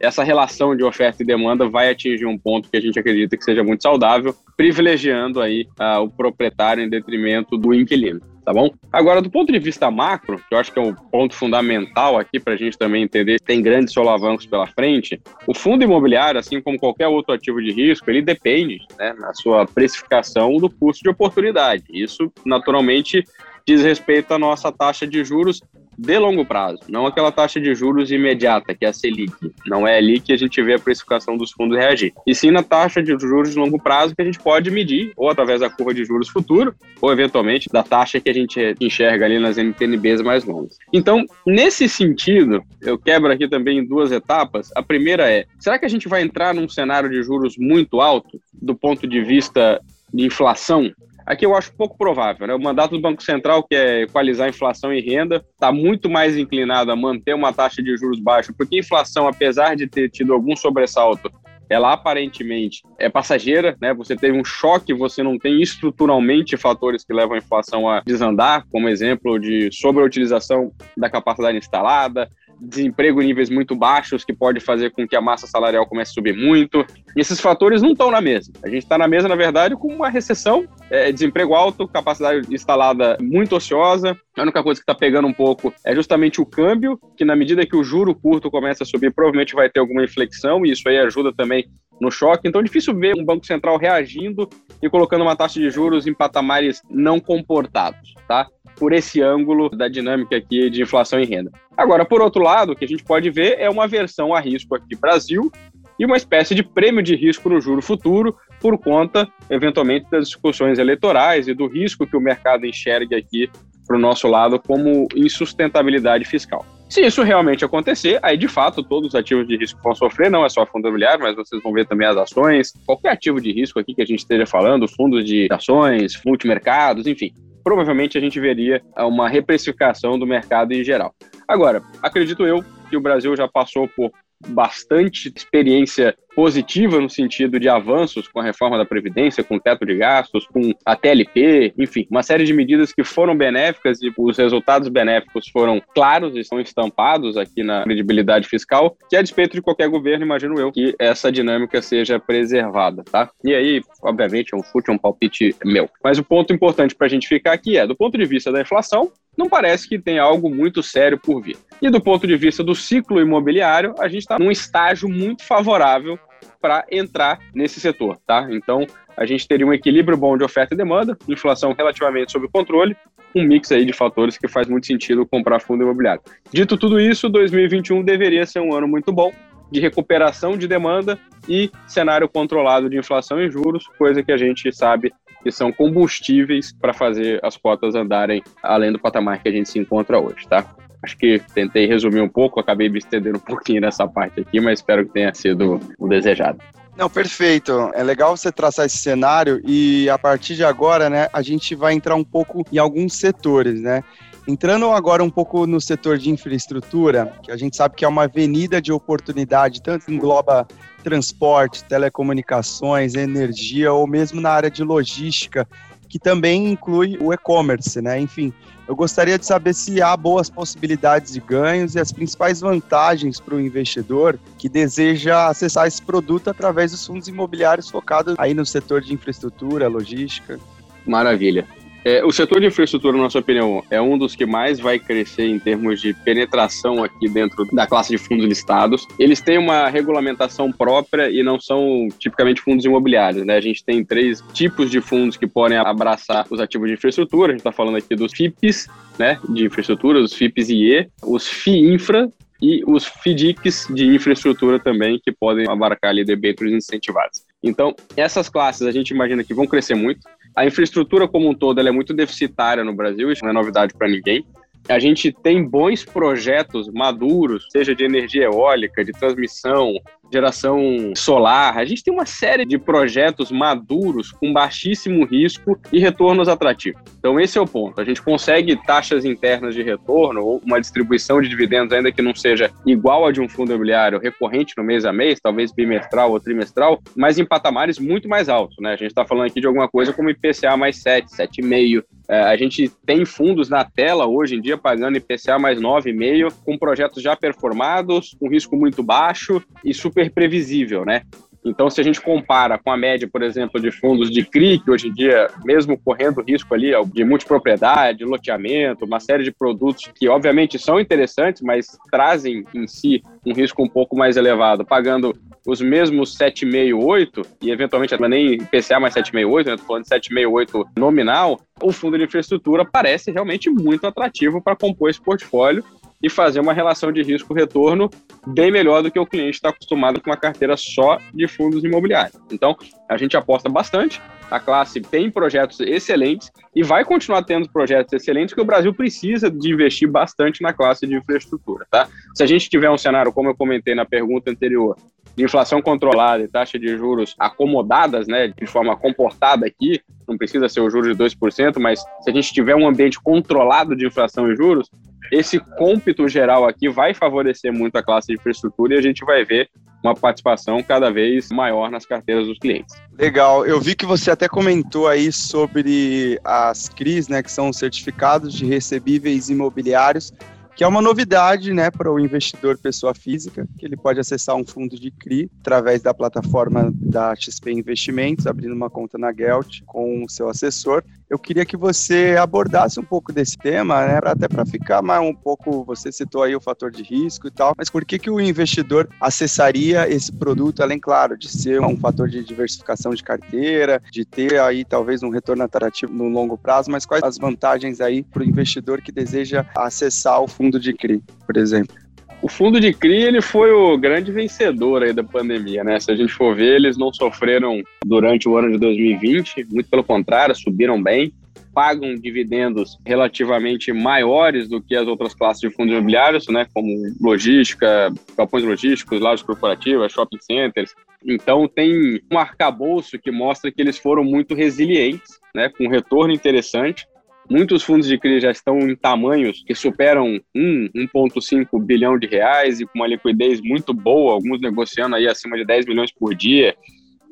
essa 0.00 0.24
relação 0.24 0.76
de 0.76 0.82
oferta 0.82 1.22
e 1.22 1.26
demanda 1.26 1.68
vai 1.68 1.90
atingir 1.90 2.26
um 2.26 2.36
ponto 2.36 2.68
que 2.68 2.76
a 2.76 2.80
gente 2.80 2.98
acredita 2.98 3.36
que 3.36 3.44
seja 3.44 3.62
muito 3.62 3.82
saudável, 3.82 4.34
privilegiando 4.56 5.40
aí 5.40 5.68
uh, 5.80 6.00
o 6.02 6.10
proprietário 6.10 6.82
em 6.82 6.88
detrimento 6.88 7.56
do 7.56 7.72
inquilino 7.72 8.31
tá 8.44 8.52
bom? 8.52 8.70
Agora, 8.92 9.22
do 9.22 9.30
ponto 9.30 9.52
de 9.52 9.58
vista 9.58 9.90
macro, 9.90 10.38
que 10.48 10.54
eu 10.54 10.58
acho 10.58 10.72
que 10.72 10.78
é 10.78 10.82
um 10.82 10.94
ponto 10.94 11.34
fundamental 11.34 12.18
aqui 12.18 12.40
para 12.40 12.54
a 12.54 12.56
gente 12.56 12.76
também 12.76 13.02
entender 13.02 13.38
que 13.38 13.46
tem 13.46 13.62
grandes 13.62 13.92
solavancos 13.92 14.46
pela 14.46 14.66
frente, 14.66 15.20
o 15.46 15.54
fundo 15.54 15.84
imobiliário, 15.84 16.38
assim 16.40 16.60
como 16.60 16.78
qualquer 16.78 17.08
outro 17.08 17.34
ativo 17.34 17.62
de 17.62 17.72
risco, 17.72 18.10
ele 18.10 18.22
depende, 18.22 18.80
né, 18.98 19.14
na 19.18 19.32
sua 19.34 19.66
precificação 19.66 20.56
do 20.56 20.68
custo 20.68 21.02
de 21.02 21.10
oportunidade. 21.10 21.84
Isso, 21.90 22.32
naturalmente, 22.44 23.24
diz 23.66 23.82
respeito 23.82 24.32
à 24.32 24.38
nossa 24.38 24.70
taxa 24.70 25.06
de 25.06 25.24
juros 25.24 25.60
de 25.96 26.18
longo 26.18 26.44
prazo, 26.44 26.80
não 26.88 27.06
aquela 27.06 27.30
taxa 27.30 27.60
de 27.60 27.74
juros 27.74 28.10
imediata, 28.10 28.74
que 28.74 28.84
é 28.84 28.88
a 28.88 28.92
Selic. 28.92 29.32
Não 29.66 29.86
é 29.86 29.98
ali 29.98 30.20
que 30.20 30.32
a 30.32 30.36
gente 30.36 30.60
vê 30.62 30.74
a 30.74 30.78
precificação 30.78 31.36
dos 31.36 31.52
fundos 31.52 31.76
reagir. 31.76 32.12
E 32.26 32.34
sim 32.34 32.50
na 32.50 32.62
taxa 32.62 33.02
de 33.02 33.16
juros 33.18 33.50
de 33.50 33.58
longo 33.58 33.80
prazo 33.80 34.14
que 34.14 34.22
a 34.22 34.24
gente 34.24 34.38
pode 34.38 34.70
medir, 34.70 35.12
ou 35.16 35.30
através 35.30 35.60
da 35.60 35.70
curva 35.70 35.92
de 35.94 36.04
juros 36.04 36.28
futuro, 36.28 36.74
ou 37.00 37.12
eventualmente 37.12 37.68
da 37.70 37.82
taxa 37.82 38.20
que 38.20 38.30
a 38.30 38.34
gente 38.34 38.74
enxerga 38.80 39.26
ali 39.26 39.38
nas 39.38 39.58
NTNBs 39.58 40.22
mais 40.22 40.44
longas. 40.44 40.78
Então, 40.92 41.24
nesse 41.46 41.88
sentido, 41.88 42.62
eu 42.80 42.98
quebro 42.98 43.30
aqui 43.30 43.48
também 43.48 43.78
em 43.78 43.84
duas 43.84 44.10
etapas. 44.10 44.70
A 44.74 44.82
primeira 44.82 45.30
é: 45.30 45.44
será 45.60 45.78
que 45.78 45.86
a 45.86 45.90
gente 45.90 46.08
vai 46.08 46.22
entrar 46.22 46.54
num 46.54 46.68
cenário 46.68 47.10
de 47.10 47.22
juros 47.22 47.56
muito 47.56 48.00
alto 48.00 48.40
do 48.52 48.74
ponto 48.74 49.06
de 49.06 49.22
vista 49.22 49.80
de 50.12 50.24
inflação? 50.24 50.90
Aqui 51.26 51.46
eu 51.46 51.56
acho 51.56 51.74
pouco 51.74 51.96
provável. 51.96 52.46
Né? 52.46 52.54
O 52.54 52.60
mandato 52.60 52.92
do 52.92 53.00
Banco 53.00 53.22
Central, 53.22 53.62
que 53.62 53.74
é 53.74 54.02
equalizar 54.02 54.48
inflação 54.48 54.92
e 54.92 55.00
renda, 55.00 55.44
está 55.52 55.72
muito 55.72 56.10
mais 56.10 56.36
inclinado 56.36 56.90
a 56.90 56.96
manter 56.96 57.34
uma 57.34 57.52
taxa 57.52 57.82
de 57.82 57.96
juros 57.96 58.20
baixa, 58.20 58.52
porque 58.56 58.76
a 58.76 58.80
inflação, 58.80 59.26
apesar 59.28 59.76
de 59.76 59.86
ter 59.86 60.10
tido 60.10 60.32
algum 60.32 60.56
sobressalto, 60.56 61.30
ela 61.72 61.92
aparentemente 61.92 62.82
é 62.98 63.08
passageira, 63.08 63.76
né? 63.80 63.94
Você 63.94 64.14
teve 64.14 64.38
um 64.38 64.44
choque, 64.44 64.92
você 64.92 65.22
não 65.22 65.38
tem 65.38 65.62
estruturalmente 65.62 66.56
fatores 66.56 67.02
que 67.04 67.14
levam 67.14 67.34
a 67.34 67.38
inflação 67.38 67.88
a 67.88 68.00
desandar, 68.00 68.66
como 68.70 68.88
exemplo 68.88 69.38
de 69.38 69.70
sobreutilização 69.72 70.70
da 70.96 71.08
capacidade 71.08 71.56
instalada, 71.56 72.30
desemprego 72.62 73.20
em 73.20 73.26
níveis 73.26 73.50
muito 73.50 73.74
baixos, 73.74 74.24
que 74.24 74.32
pode 74.32 74.60
fazer 74.60 74.90
com 74.90 75.06
que 75.06 75.16
a 75.16 75.20
massa 75.20 75.46
salarial 75.46 75.86
comece 75.86 76.12
a 76.12 76.14
subir 76.14 76.34
muito. 76.34 76.86
E 77.16 77.20
esses 77.20 77.40
fatores 77.40 77.82
não 77.82 77.92
estão 77.92 78.10
na 78.10 78.20
mesa. 78.20 78.52
A 78.62 78.68
gente 78.68 78.84
está 78.84 78.96
na 78.96 79.08
mesa, 79.08 79.28
na 79.28 79.34
verdade, 79.34 79.74
com 79.74 79.88
uma 79.88 80.08
recessão, 80.08 80.66
é, 80.90 81.10
desemprego 81.10 81.54
alto, 81.54 81.88
capacidade 81.88 82.46
instalada 82.54 83.18
muito 83.20 83.56
ociosa. 83.56 84.16
A 84.36 84.42
única 84.42 84.62
coisa 84.62 84.80
que 84.80 84.84
está 84.84 84.94
pegando 84.94 85.26
um 85.26 85.32
pouco 85.32 85.74
é 85.84 85.94
justamente 85.94 86.40
o 86.40 86.46
câmbio, 86.46 86.98
que 87.16 87.24
na 87.24 87.34
medida 87.34 87.66
que 87.66 87.76
o 87.76 87.82
juro 87.82 88.14
curto 88.14 88.50
começa 88.50 88.84
a 88.84 88.86
subir, 88.86 89.12
provavelmente 89.12 89.54
vai 89.54 89.68
ter 89.68 89.80
alguma 89.80 90.04
inflexão, 90.04 90.64
e 90.64 90.70
isso 90.70 90.88
aí 90.88 90.98
ajuda 90.98 91.32
também 91.32 91.66
no 92.00 92.10
choque. 92.10 92.48
Então 92.48 92.60
é 92.60 92.64
difícil 92.64 92.94
ver 92.94 93.14
um 93.16 93.24
Banco 93.24 93.46
Central 93.46 93.76
reagindo 93.76 94.48
e 94.82 94.88
colocando 94.88 95.22
uma 95.22 95.36
taxa 95.36 95.60
de 95.60 95.70
juros 95.70 96.06
em 96.06 96.14
patamares 96.14 96.82
não 96.90 97.20
comportados, 97.20 98.14
tá? 98.26 98.46
Por 98.76 98.92
esse 98.92 99.20
ângulo 99.20 99.68
da 99.70 99.88
dinâmica 99.88 100.36
aqui 100.36 100.70
de 100.70 100.82
inflação 100.82 101.20
e 101.20 101.24
renda. 101.24 101.50
Agora, 101.76 102.04
por 102.04 102.20
outro 102.20 102.42
lado, 102.42 102.72
o 102.72 102.76
que 102.76 102.84
a 102.84 102.88
gente 102.88 103.04
pode 103.04 103.30
ver 103.30 103.56
é 103.58 103.68
uma 103.68 103.86
versão 103.86 104.34
a 104.34 104.40
risco 104.40 104.74
aqui 104.74 104.94
Brasil 104.94 105.50
e 105.98 106.04
uma 106.04 106.16
espécie 106.16 106.54
de 106.54 106.62
prêmio 106.62 107.02
de 107.02 107.14
risco 107.14 107.48
no 107.48 107.60
juro 107.60 107.82
futuro 107.82 108.36
por 108.60 108.78
conta, 108.78 109.28
eventualmente, 109.50 110.10
das 110.10 110.26
discussões 110.28 110.78
eleitorais 110.78 111.48
e 111.48 111.54
do 111.54 111.66
risco 111.66 112.06
que 112.06 112.16
o 112.16 112.20
mercado 112.20 112.66
enxerga 112.66 113.16
aqui 113.16 113.50
para 113.86 113.96
o 113.96 114.00
nosso 114.00 114.28
lado 114.28 114.58
como 114.58 115.08
insustentabilidade 115.14 116.24
fiscal. 116.24 116.64
Se 116.88 117.00
isso 117.00 117.22
realmente 117.22 117.64
acontecer, 117.64 118.18
aí 118.22 118.36
de 118.36 118.46
fato 118.46 118.82
todos 118.82 119.08
os 119.08 119.14
ativos 119.14 119.48
de 119.48 119.56
risco 119.56 119.80
vão 119.82 119.94
sofrer, 119.94 120.30
não 120.30 120.44
é 120.44 120.48
só 120.48 120.66
fundo 120.66 120.88
imobiliário, 120.88 121.22
mas 121.22 121.34
vocês 121.34 121.62
vão 121.62 121.72
ver 121.72 121.86
também 121.86 122.06
as 122.06 122.16
ações, 122.16 122.72
qualquer 122.84 123.12
ativo 123.12 123.40
de 123.40 123.50
risco 123.50 123.78
aqui 123.80 123.94
que 123.94 124.02
a 124.02 124.06
gente 124.06 124.18
esteja 124.18 124.46
falando, 124.46 124.86
fundos 124.86 125.24
de 125.24 125.48
ações, 125.50 126.20
multimercados, 126.24 127.06
enfim 127.06 127.32
provavelmente 127.62 128.18
a 128.18 128.20
gente 128.20 128.38
veria 128.40 128.82
uma 128.96 129.28
reprecificação 129.28 130.18
do 130.18 130.26
mercado 130.26 130.72
em 130.72 130.84
geral. 130.84 131.14
Agora, 131.46 131.82
acredito 132.02 132.46
eu 132.46 132.64
que 132.88 132.96
o 132.96 133.00
Brasil 133.00 133.34
já 133.36 133.48
passou 133.48 133.88
por 133.88 134.10
bastante 134.48 135.32
experiência 135.34 136.16
positiva 136.34 137.00
no 137.00 137.08
sentido 137.08 137.58
de 137.58 137.68
avanços 137.68 138.28
com 138.28 138.40
a 138.40 138.42
reforma 138.42 138.78
da 138.78 138.84
Previdência, 138.84 139.44
com 139.44 139.56
o 139.56 139.60
teto 139.60 139.84
de 139.84 139.96
gastos, 139.96 140.46
com 140.46 140.72
a 140.84 140.96
TLP, 140.96 141.74
enfim, 141.78 142.06
uma 142.10 142.22
série 142.22 142.44
de 142.44 142.52
medidas 142.52 142.92
que 142.92 143.04
foram 143.04 143.36
benéficas 143.36 144.02
e 144.02 144.12
os 144.16 144.38
resultados 144.38 144.88
benéficos 144.88 145.48
foram 145.48 145.80
claros 145.94 146.34
e 146.34 146.40
estão 146.40 146.60
estampados 146.60 147.36
aqui 147.36 147.62
na 147.62 147.84
credibilidade 147.84 148.48
fiscal, 148.48 148.96
que 149.08 149.16
a 149.16 149.22
despeito 149.22 149.54
de 149.54 149.62
qualquer 149.62 149.88
governo, 149.88 150.24
imagino 150.24 150.58
eu, 150.58 150.72
que 150.72 150.94
essa 150.98 151.30
dinâmica 151.30 151.80
seja 151.82 152.18
preservada, 152.18 153.02
tá? 153.04 153.30
E 153.44 153.54
aí, 153.54 153.82
obviamente, 154.02 154.54
é 154.54 154.56
um 154.56 154.62
chute, 154.62 154.90
é 154.90 154.92
um 154.92 154.98
palpite 154.98 155.54
meu. 155.64 155.88
Mas 156.02 156.18
o 156.18 156.24
ponto 156.24 156.52
importante 156.52 156.94
para 156.94 157.06
a 157.06 157.10
gente 157.10 157.28
ficar 157.28 157.52
aqui 157.52 157.76
é, 157.76 157.86
do 157.86 157.96
ponto 157.96 158.16
de 158.16 158.24
vista 158.24 158.50
da 158.50 158.60
inflação, 158.60 159.10
não 159.36 159.48
parece 159.48 159.88
que 159.88 159.98
tem 159.98 160.18
algo 160.18 160.50
muito 160.50 160.82
sério 160.82 161.18
por 161.18 161.40
vir. 161.40 161.56
E 161.80 161.90
do 161.90 162.00
ponto 162.00 162.26
de 162.26 162.36
vista 162.36 162.62
do 162.62 162.74
ciclo 162.74 163.20
imobiliário, 163.20 163.94
a 163.98 164.06
gente 164.06 164.20
está 164.20 164.38
num 164.38 164.50
estágio 164.50 165.08
muito 165.08 165.44
favorável 165.44 166.18
para 166.62 166.86
entrar 166.90 167.40
nesse 167.52 167.80
setor, 167.80 168.16
tá? 168.24 168.46
Então, 168.50 168.86
a 169.16 169.26
gente 169.26 169.46
teria 169.46 169.66
um 169.66 169.72
equilíbrio 169.72 170.16
bom 170.16 170.38
de 170.38 170.44
oferta 170.44 170.72
e 170.72 170.76
demanda, 170.76 171.18
inflação 171.28 171.74
relativamente 171.76 172.30
sob 172.30 172.48
controle, 172.48 172.96
um 173.34 173.42
mix 173.42 173.72
aí 173.72 173.84
de 173.84 173.92
fatores 173.92 174.38
que 174.38 174.46
faz 174.46 174.68
muito 174.68 174.86
sentido 174.86 175.26
comprar 175.26 175.60
fundo 175.60 175.82
imobiliário. 175.82 176.22
Dito 176.52 176.78
tudo 176.78 177.00
isso, 177.00 177.28
2021 177.28 178.02
deveria 178.02 178.46
ser 178.46 178.60
um 178.60 178.72
ano 178.72 178.86
muito 178.86 179.12
bom 179.12 179.32
de 179.70 179.80
recuperação 179.80 180.56
de 180.56 180.68
demanda 180.68 181.18
e 181.48 181.70
cenário 181.86 182.28
controlado 182.28 182.88
de 182.88 182.98
inflação 182.98 183.40
e 183.40 183.50
juros, 183.50 183.88
coisa 183.98 184.22
que 184.22 184.30
a 184.30 184.36
gente 184.36 184.70
sabe 184.70 185.12
que 185.42 185.50
são 185.50 185.72
combustíveis 185.72 186.72
para 186.72 186.92
fazer 186.92 187.40
as 187.42 187.56
cotas 187.56 187.94
andarem 187.94 188.42
além 188.62 188.92
do 188.92 188.98
patamar 189.00 189.42
que 189.42 189.48
a 189.48 189.52
gente 189.52 189.68
se 189.68 189.78
encontra 189.78 190.20
hoje, 190.20 190.46
tá? 190.46 190.64
Acho 191.02 191.16
que 191.16 191.40
tentei 191.54 191.86
resumir 191.86 192.20
um 192.20 192.28
pouco, 192.28 192.60
acabei 192.60 192.88
me 192.88 192.98
estendendo 192.98 193.36
um 193.38 193.40
pouquinho 193.40 193.80
nessa 193.80 194.06
parte 194.06 194.40
aqui, 194.40 194.60
mas 194.60 194.78
espero 194.78 195.04
que 195.04 195.12
tenha 195.12 195.34
sido 195.34 195.80
o 195.98 196.08
desejado. 196.08 196.58
Não, 196.96 197.08
perfeito. 197.08 197.90
É 197.94 198.02
legal 198.02 198.36
você 198.36 198.52
traçar 198.52 198.86
esse 198.86 198.98
cenário 198.98 199.60
e 199.64 200.08
a 200.10 200.18
partir 200.18 200.54
de 200.54 200.64
agora, 200.64 201.08
né, 201.08 201.28
a 201.32 201.42
gente 201.42 201.74
vai 201.74 201.94
entrar 201.94 202.14
um 202.14 202.24
pouco 202.24 202.64
em 202.70 202.78
alguns 202.78 203.14
setores, 203.14 203.80
né? 203.80 204.04
Entrando 204.46 204.90
agora 204.90 205.22
um 205.22 205.30
pouco 205.30 205.66
no 205.66 205.80
setor 205.80 206.18
de 206.18 206.28
infraestrutura, 206.28 207.32
que 207.42 207.52
a 207.52 207.56
gente 207.56 207.76
sabe 207.76 207.94
que 207.94 208.04
é 208.04 208.08
uma 208.08 208.24
avenida 208.24 208.82
de 208.82 208.92
oportunidade, 208.92 209.80
tanto 209.80 210.12
engloba 210.12 210.66
transporte, 211.02 211.84
telecomunicações, 211.84 213.14
energia 213.14 213.92
ou 213.92 214.06
mesmo 214.06 214.40
na 214.40 214.50
área 214.50 214.70
de 214.70 214.82
logística, 214.82 215.66
que 216.12 216.18
também 216.18 216.70
inclui 216.70 217.16
o 217.18 217.32
e-commerce, 217.32 218.02
né? 218.02 218.20
Enfim, 218.20 218.52
eu 218.86 218.94
gostaria 218.94 219.38
de 219.38 219.46
saber 219.46 219.72
se 219.72 220.02
há 220.02 220.14
boas 220.14 220.50
possibilidades 220.50 221.32
de 221.32 221.40
ganhos 221.40 221.94
e 221.94 222.00
as 222.00 222.12
principais 222.12 222.60
vantagens 222.60 223.40
para 223.40 223.54
o 223.54 223.60
investidor 223.60 224.38
que 224.58 224.68
deseja 224.68 225.48
acessar 225.48 225.86
esse 225.86 226.02
produto 226.02 226.50
através 226.50 226.90
dos 226.90 227.06
fundos 227.06 227.28
imobiliários 227.28 227.88
focados 227.88 228.34
aí 228.36 228.52
no 228.52 228.66
setor 228.66 229.00
de 229.00 229.14
infraestrutura, 229.14 229.88
logística. 229.88 230.60
Maravilha. 231.06 231.66
É, 232.04 232.24
o 232.24 232.32
setor 232.32 232.60
de 232.60 232.66
infraestrutura, 232.66 233.16
na 233.16 233.24
nossa 233.24 233.38
opinião, 233.38 233.84
é 233.88 234.00
um 234.00 234.18
dos 234.18 234.34
que 234.34 234.44
mais 234.44 234.80
vai 234.80 234.98
crescer 234.98 235.46
em 235.46 235.58
termos 235.58 236.00
de 236.00 236.12
penetração 236.12 237.04
aqui 237.04 237.28
dentro 237.28 237.64
da 237.72 237.86
classe 237.86 238.10
de 238.10 238.18
fundos 238.18 238.44
listados. 238.44 239.06
Eles 239.18 239.40
têm 239.40 239.56
uma 239.56 239.88
regulamentação 239.88 240.72
própria 240.72 241.30
e 241.30 241.42
não 241.42 241.60
são 241.60 242.08
tipicamente 242.18 242.60
fundos 242.60 242.84
imobiliários. 242.84 243.46
Né? 243.46 243.56
A 243.56 243.60
gente 243.60 243.84
tem 243.84 244.04
três 244.04 244.42
tipos 244.52 244.90
de 244.90 245.00
fundos 245.00 245.36
que 245.36 245.46
podem 245.46 245.78
abraçar 245.78 246.44
os 246.50 246.58
ativos 246.58 246.88
de 246.88 246.94
infraestrutura. 246.94 247.52
A 247.52 247.52
gente 247.52 247.60
está 247.60 247.72
falando 247.72 247.96
aqui 247.96 248.16
dos 248.16 248.32
FIPs, 248.32 248.88
né, 249.18 249.38
de 249.48 249.66
infraestrutura, 249.66 250.18
os 250.18 250.32
FIPs 250.32 250.70
IE, 250.70 251.08
os 251.22 251.46
FIINFRA, 251.46 252.28
e 252.62 252.84
os 252.86 253.04
FDICs 253.04 253.88
de 253.90 254.06
infraestrutura 254.06 254.78
também, 254.78 255.20
que 255.22 255.32
podem 255.32 255.68
abarcar 255.68 256.10
ali 256.10 256.24
debêntures 256.24 256.72
incentivados. 256.72 257.42
Então, 257.60 257.92
essas 258.16 258.48
classes 258.48 258.86
a 258.86 258.92
gente 258.92 259.10
imagina 259.10 259.42
que 259.42 259.52
vão 259.52 259.66
crescer 259.66 259.96
muito. 259.96 260.20
A 260.54 260.66
infraestrutura 260.66 261.26
como 261.26 261.48
um 261.48 261.54
todo 261.54 261.80
é 261.80 261.90
muito 261.90 262.12
deficitária 262.12 262.84
no 262.84 262.94
Brasil, 262.94 263.30
isso 263.32 263.42
não 263.42 263.50
é 263.50 263.54
novidade 263.54 263.94
para 263.94 264.08
ninguém. 264.08 264.44
A 264.88 264.98
gente 264.98 265.32
tem 265.32 265.64
bons 265.64 266.04
projetos 266.04 266.88
maduros, 266.92 267.66
seja 267.70 267.94
de 267.94 268.04
energia 268.04 268.44
eólica, 268.44 269.04
de 269.04 269.12
transmissão, 269.12 269.94
geração 270.32 271.12
solar. 271.14 271.76
A 271.76 271.84
gente 271.84 272.02
tem 272.02 272.12
uma 272.12 272.24
série 272.26 272.64
de 272.64 272.78
projetos 272.78 273.52
maduros 273.52 274.32
com 274.32 274.52
baixíssimo 274.52 275.24
risco 275.24 275.78
e 275.92 276.00
retornos 276.00 276.48
atrativos. 276.48 277.00
Então, 277.18 277.38
esse 277.38 277.58
é 277.58 277.60
o 277.60 277.66
ponto. 277.66 278.00
A 278.00 278.04
gente 278.04 278.22
consegue 278.22 278.74
taxas 278.84 279.24
internas 279.24 279.74
de 279.74 279.82
retorno 279.82 280.42
ou 280.42 280.62
uma 280.64 280.80
distribuição 280.80 281.40
de 281.40 281.48
dividendos, 281.48 281.92
ainda 281.92 282.10
que 282.10 282.22
não 282.22 282.34
seja 282.34 282.70
igual 282.86 283.26
a 283.26 283.32
de 283.32 283.40
um 283.40 283.48
fundo 283.48 283.72
imobiliário 283.72 284.18
recorrente 284.18 284.74
no 284.76 284.82
mês 284.82 285.04
a 285.04 285.12
mês, 285.12 285.38
talvez 285.40 285.72
bimestral 285.72 286.30
ou 286.30 286.40
trimestral, 286.40 287.00
mas 287.14 287.38
em 287.38 287.44
patamares 287.44 287.98
muito 287.98 288.28
mais 288.28 288.48
altos. 288.48 288.76
Né? 288.80 288.92
A 288.92 288.96
gente 288.96 289.08
está 289.08 289.24
falando 289.24 289.46
aqui 289.46 289.60
de 289.60 289.66
alguma 289.66 289.88
coisa 289.88 290.12
como 290.12 290.30
IPCA 290.30 290.76
mais 290.76 291.02
7, 291.02 291.28
7,5. 291.28 292.02
É, 292.32 292.44
a 292.44 292.56
gente 292.56 292.88
tem 293.04 293.26
fundos 293.26 293.68
na 293.68 293.84
tela 293.84 294.26
hoje 294.26 294.56
em 294.56 294.60
dia 294.62 294.78
pagando 294.78 295.18
IPCA 295.18 295.58
mais 295.58 295.78
9,5, 295.78 296.50
com 296.64 296.78
projetos 296.78 297.22
já 297.22 297.36
performados, 297.36 298.34
com 298.40 298.48
risco 298.48 298.74
muito 298.74 299.02
baixo 299.02 299.62
e 299.84 299.92
super 299.92 300.30
previsível, 300.30 301.04
né? 301.04 301.24
Então, 301.62 301.90
se 301.90 302.00
a 302.00 302.04
gente 302.04 302.22
compara 302.22 302.78
com 302.78 302.90
a 302.90 302.96
média, 302.96 303.28
por 303.30 303.42
exemplo, 303.42 303.78
de 303.78 303.90
fundos 303.90 304.30
de 304.30 304.44
CRI, 304.46 304.78
que 304.78 304.90
hoje 304.90 305.08
em 305.08 305.12
dia, 305.12 305.46
mesmo 305.62 305.96
correndo 305.98 306.42
risco 306.42 306.72
ali 306.72 306.92
de 307.12 307.22
multipropriedade, 307.22 308.24
loteamento, 308.24 309.04
uma 309.04 309.20
série 309.20 309.44
de 309.44 309.52
produtos 309.52 310.10
que, 310.14 310.26
obviamente, 310.26 310.78
são 310.78 310.98
interessantes, 310.98 311.60
mas 311.60 311.98
trazem 312.10 312.64
em 312.74 312.86
si 312.86 313.22
um 313.46 313.52
risco 313.52 313.82
um 313.82 313.88
pouco 313.88 314.16
mais 314.16 314.38
elevado, 314.38 314.86
pagando 314.86 315.38
os 315.66 315.80
mesmos 315.80 316.34
768, 316.36 317.42
e 317.60 317.70
eventualmente 317.70 318.18
não 318.18 318.26
é 318.26 318.28
nem 318.28 318.54
IPCA 318.54 318.98
mais 319.00 319.14
768, 319.14 319.66
né? 319.66 319.74
Estou 319.74 319.86
falando 319.86 320.02
de 320.02 320.08
768 320.08 320.88
nominal, 320.96 321.60
o 321.80 321.92
fundo 321.92 322.18
de 322.18 322.24
infraestrutura 322.24 322.84
parece 322.84 323.30
realmente 323.30 323.70
muito 323.70 324.06
atrativo 324.06 324.62
para 324.62 324.76
compor 324.76 325.10
esse 325.10 325.20
portfólio 325.20 325.84
e 326.22 326.30
fazer 326.30 326.60
uma 326.60 326.72
relação 326.72 327.10
de 327.10 327.22
risco-retorno 327.22 328.08
bem 328.46 328.70
melhor 328.70 329.02
do 329.02 329.10
que 329.10 329.18
o 329.18 329.26
cliente 329.26 329.56
está 329.56 329.70
acostumado 329.70 330.20
com 330.20 330.30
uma 330.30 330.36
carteira 330.36 330.76
só 330.76 331.18
de 331.34 331.48
fundos 331.48 331.82
imobiliários. 331.82 332.38
Então, 332.50 332.76
a 333.08 333.16
gente 333.16 333.36
aposta 333.36 333.68
bastante. 333.68 334.22
A 334.48 334.60
classe 334.60 335.00
tem 335.00 335.30
projetos 335.30 335.80
excelentes 335.80 336.52
e 336.76 336.82
vai 336.82 337.04
continuar 337.04 337.42
tendo 337.42 337.68
projetos 337.70 338.12
excelentes, 338.12 338.54
que 338.54 338.60
o 338.60 338.64
Brasil 338.64 338.94
precisa 338.94 339.50
de 339.50 339.72
investir 339.72 340.08
bastante 340.08 340.62
na 340.62 340.72
classe 340.72 341.06
de 341.06 341.16
infraestrutura. 341.16 341.86
Tá? 341.90 342.06
Se 342.34 342.42
a 342.42 342.46
gente 342.46 342.68
tiver 342.68 342.90
um 342.90 342.98
cenário, 342.98 343.32
como 343.32 343.48
eu 343.48 343.56
comentei 343.56 343.94
na 343.94 344.04
pergunta 344.04 344.50
anterior, 344.50 344.96
de 345.36 345.44
inflação 345.44 345.80
controlada 345.80 346.42
e 346.42 346.48
taxa 346.48 346.78
de 346.78 346.96
juros 346.96 347.34
acomodadas, 347.38 348.26
né, 348.26 348.48
de 348.48 348.66
forma 348.66 348.96
comportada 348.96 349.66
aqui, 349.66 350.00
não 350.28 350.36
precisa 350.36 350.68
ser 350.68 350.80
o 350.80 350.90
juros 350.90 351.16
de 351.16 351.22
2%, 351.22 351.78
mas 351.78 352.00
se 352.20 352.30
a 352.30 352.32
gente 352.32 352.52
tiver 352.52 352.76
um 352.76 352.86
ambiente 352.86 353.20
controlado 353.20 353.96
de 353.96 354.06
inflação 354.06 354.50
e 354.50 354.56
juros, 354.56 354.90
esse 355.30 355.58
cômpito 355.58 356.28
geral 356.28 356.66
aqui 356.66 356.88
vai 356.88 357.14
favorecer 357.14 357.72
muito 357.72 357.96
a 357.96 358.02
classe 358.02 358.28
de 358.28 358.34
infraestrutura 358.34 358.94
e 358.94 358.98
a 358.98 359.02
gente 359.02 359.24
vai 359.24 359.44
ver 359.44 359.70
uma 360.04 360.14
participação 360.14 360.82
cada 360.82 361.10
vez 361.10 361.48
maior 361.50 361.90
nas 361.90 362.04
carteiras 362.04 362.46
dos 362.46 362.58
clientes. 362.58 362.94
Legal, 363.16 363.64
eu 363.64 363.80
vi 363.80 363.94
que 363.94 364.04
você 364.04 364.30
até 364.32 364.48
comentou 364.48 365.06
aí 365.06 365.32
sobre 365.32 366.40
as 366.44 366.88
CRIs, 366.88 367.28
né, 367.28 367.42
que 367.42 367.50
são 367.50 367.72
certificados 367.72 368.52
de 368.52 368.66
recebíveis 368.66 369.48
imobiliários 369.48 370.32
que 370.74 370.82
é 370.82 370.86
uma 370.86 371.02
novidade 371.02 371.72
né, 371.72 371.90
para 371.90 372.10
o 372.10 372.18
investidor 372.18 372.78
pessoa 372.78 373.14
física, 373.14 373.68
que 373.78 373.84
ele 373.84 373.96
pode 373.96 374.18
acessar 374.18 374.56
um 374.56 374.64
fundo 374.64 374.98
de 374.98 375.10
CRI 375.10 375.50
através 375.60 376.00
da 376.00 376.14
plataforma 376.14 376.92
da 376.94 377.34
XP 377.36 377.72
Investimentos, 377.72 378.46
abrindo 378.46 378.74
uma 378.74 378.88
conta 378.88 379.18
na 379.18 379.32
Gelt 379.32 379.82
com 379.84 380.24
o 380.24 380.28
seu 380.28 380.48
assessor. 380.48 381.04
Eu 381.32 381.38
queria 381.38 381.64
que 381.64 381.78
você 381.78 382.36
abordasse 382.38 383.00
um 383.00 383.02
pouco 383.02 383.32
desse 383.32 383.56
tema, 383.56 384.06
né, 384.06 384.20
até 384.22 384.46
para 384.46 384.66
ficar 384.66 385.00
mais 385.00 385.22
um 385.22 385.34
pouco, 385.34 385.82
você 385.82 386.12
citou 386.12 386.42
aí 386.42 386.54
o 386.54 386.60
fator 386.60 386.90
de 386.90 387.02
risco 387.02 387.48
e 387.48 387.50
tal, 387.50 387.72
mas 387.74 387.88
por 387.88 388.04
que, 388.04 388.18
que 388.18 388.28
o 388.28 388.38
investidor 388.38 389.08
acessaria 389.18 390.06
esse 390.06 390.30
produto, 390.30 390.82
além, 390.82 391.00
claro, 391.00 391.34
de 391.34 391.48
ser 391.48 391.80
um 391.80 391.96
fator 391.96 392.28
de 392.28 392.44
diversificação 392.44 393.14
de 393.14 393.22
carteira, 393.22 394.02
de 394.12 394.26
ter 394.26 394.60
aí 394.60 394.84
talvez 394.84 395.22
um 395.22 395.30
retorno 395.30 395.64
atrativo 395.64 396.12
no 396.12 396.28
longo 396.28 396.58
prazo, 396.58 396.90
mas 396.90 397.06
quais 397.06 397.24
as 397.24 397.38
vantagens 397.38 398.02
aí 398.02 398.22
para 398.22 398.42
o 398.42 398.44
investidor 398.44 399.00
que 399.00 399.10
deseja 399.10 399.64
acessar 399.74 400.38
o 400.38 400.46
fundo 400.46 400.78
de 400.78 400.92
CRI, 400.92 401.24
por 401.46 401.56
exemplo? 401.56 402.01
O 402.42 402.48
fundo 402.48 402.80
de 402.80 402.92
CRI 402.92 403.22
ele 403.22 403.40
foi 403.40 403.70
o 403.70 403.96
grande 403.96 404.32
vencedor 404.32 405.04
aí 405.04 405.12
da 405.12 405.22
pandemia, 405.22 405.84
né? 405.84 406.00
Se 406.00 406.10
a 406.10 406.16
gente 406.16 406.32
for 406.32 406.56
ver, 406.56 406.74
eles 406.74 406.98
não 406.98 407.12
sofreram 407.14 407.80
durante 408.04 408.48
o 408.48 408.56
ano 408.56 408.72
de 408.72 408.78
2020, 408.78 409.68
muito 409.70 409.88
pelo 409.88 410.02
contrário, 410.02 410.52
subiram 410.52 411.00
bem, 411.00 411.32
pagam 411.72 412.16
dividendos 412.16 412.98
relativamente 413.06 413.92
maiores 413.92 414.68
do 414.68 414.82
que 414.82 414.96
as 414.96 415.06
outras 415.06 415.36
classes 415.36 415.60
de 415.60 415.70
fundos 415.70 415.92
imobiliários, 415.92 416.48
né? 416.48 416.66
Como 416.74 416.88
logística, 417.20 418.12
galpões 418.36 418.64
logísticos, 418.64 419.20
lajes 419.20 419.46
corporativas, 419.46 420.10
shopping 420.10 420.38
centers. 420.40 420.92
Então 421.24 421.68
tem 421.68 422.20
um 422.28 422.36
arcabouço 422.36 423.20
que 423.20 423.30
mostra 423.30 423.70
que 423.70 423.80
eles 423.80 423.98
foram 423.98 424.24
muito 424.24 424.52
resilientes, 424.52 425.38
né? 425.54 425.68
Com 425.68 425.84
um 425.84 425.90
retorno 425.90 426.34
interessante 426.34 427.06
Muitos 427.50 427.82
fundos 427.82 428.06
de 428.06 428.18
CRI 428.18 428.40
já 428.40 428.50
estão 428.50 428.78
em 428.78 428.94
tamanhos 428.94 429.62
que 429.66 429.74
superam 429.74 430.40
1, 430.54 430.90
1,5 430.94 431.82
bilhão 431.82 432.18
de 432.18 432.26
reais 432.26 432.80
e 432.80 432.86
com 432.86 432.98
uma 432.98 433.06
liquidez 433.06 433.60
muito 433.60 433.92
boa, 433.92 434.32
alguns 434.32 434.60
negociando 434.60 435.16
aí 435.16 435.26
acima 435.26 435.56
de 435.56 435.64
10 435.64 435.86
milhões 435.86 436.12
por 436.12 436.34
dia. 436.34 436.76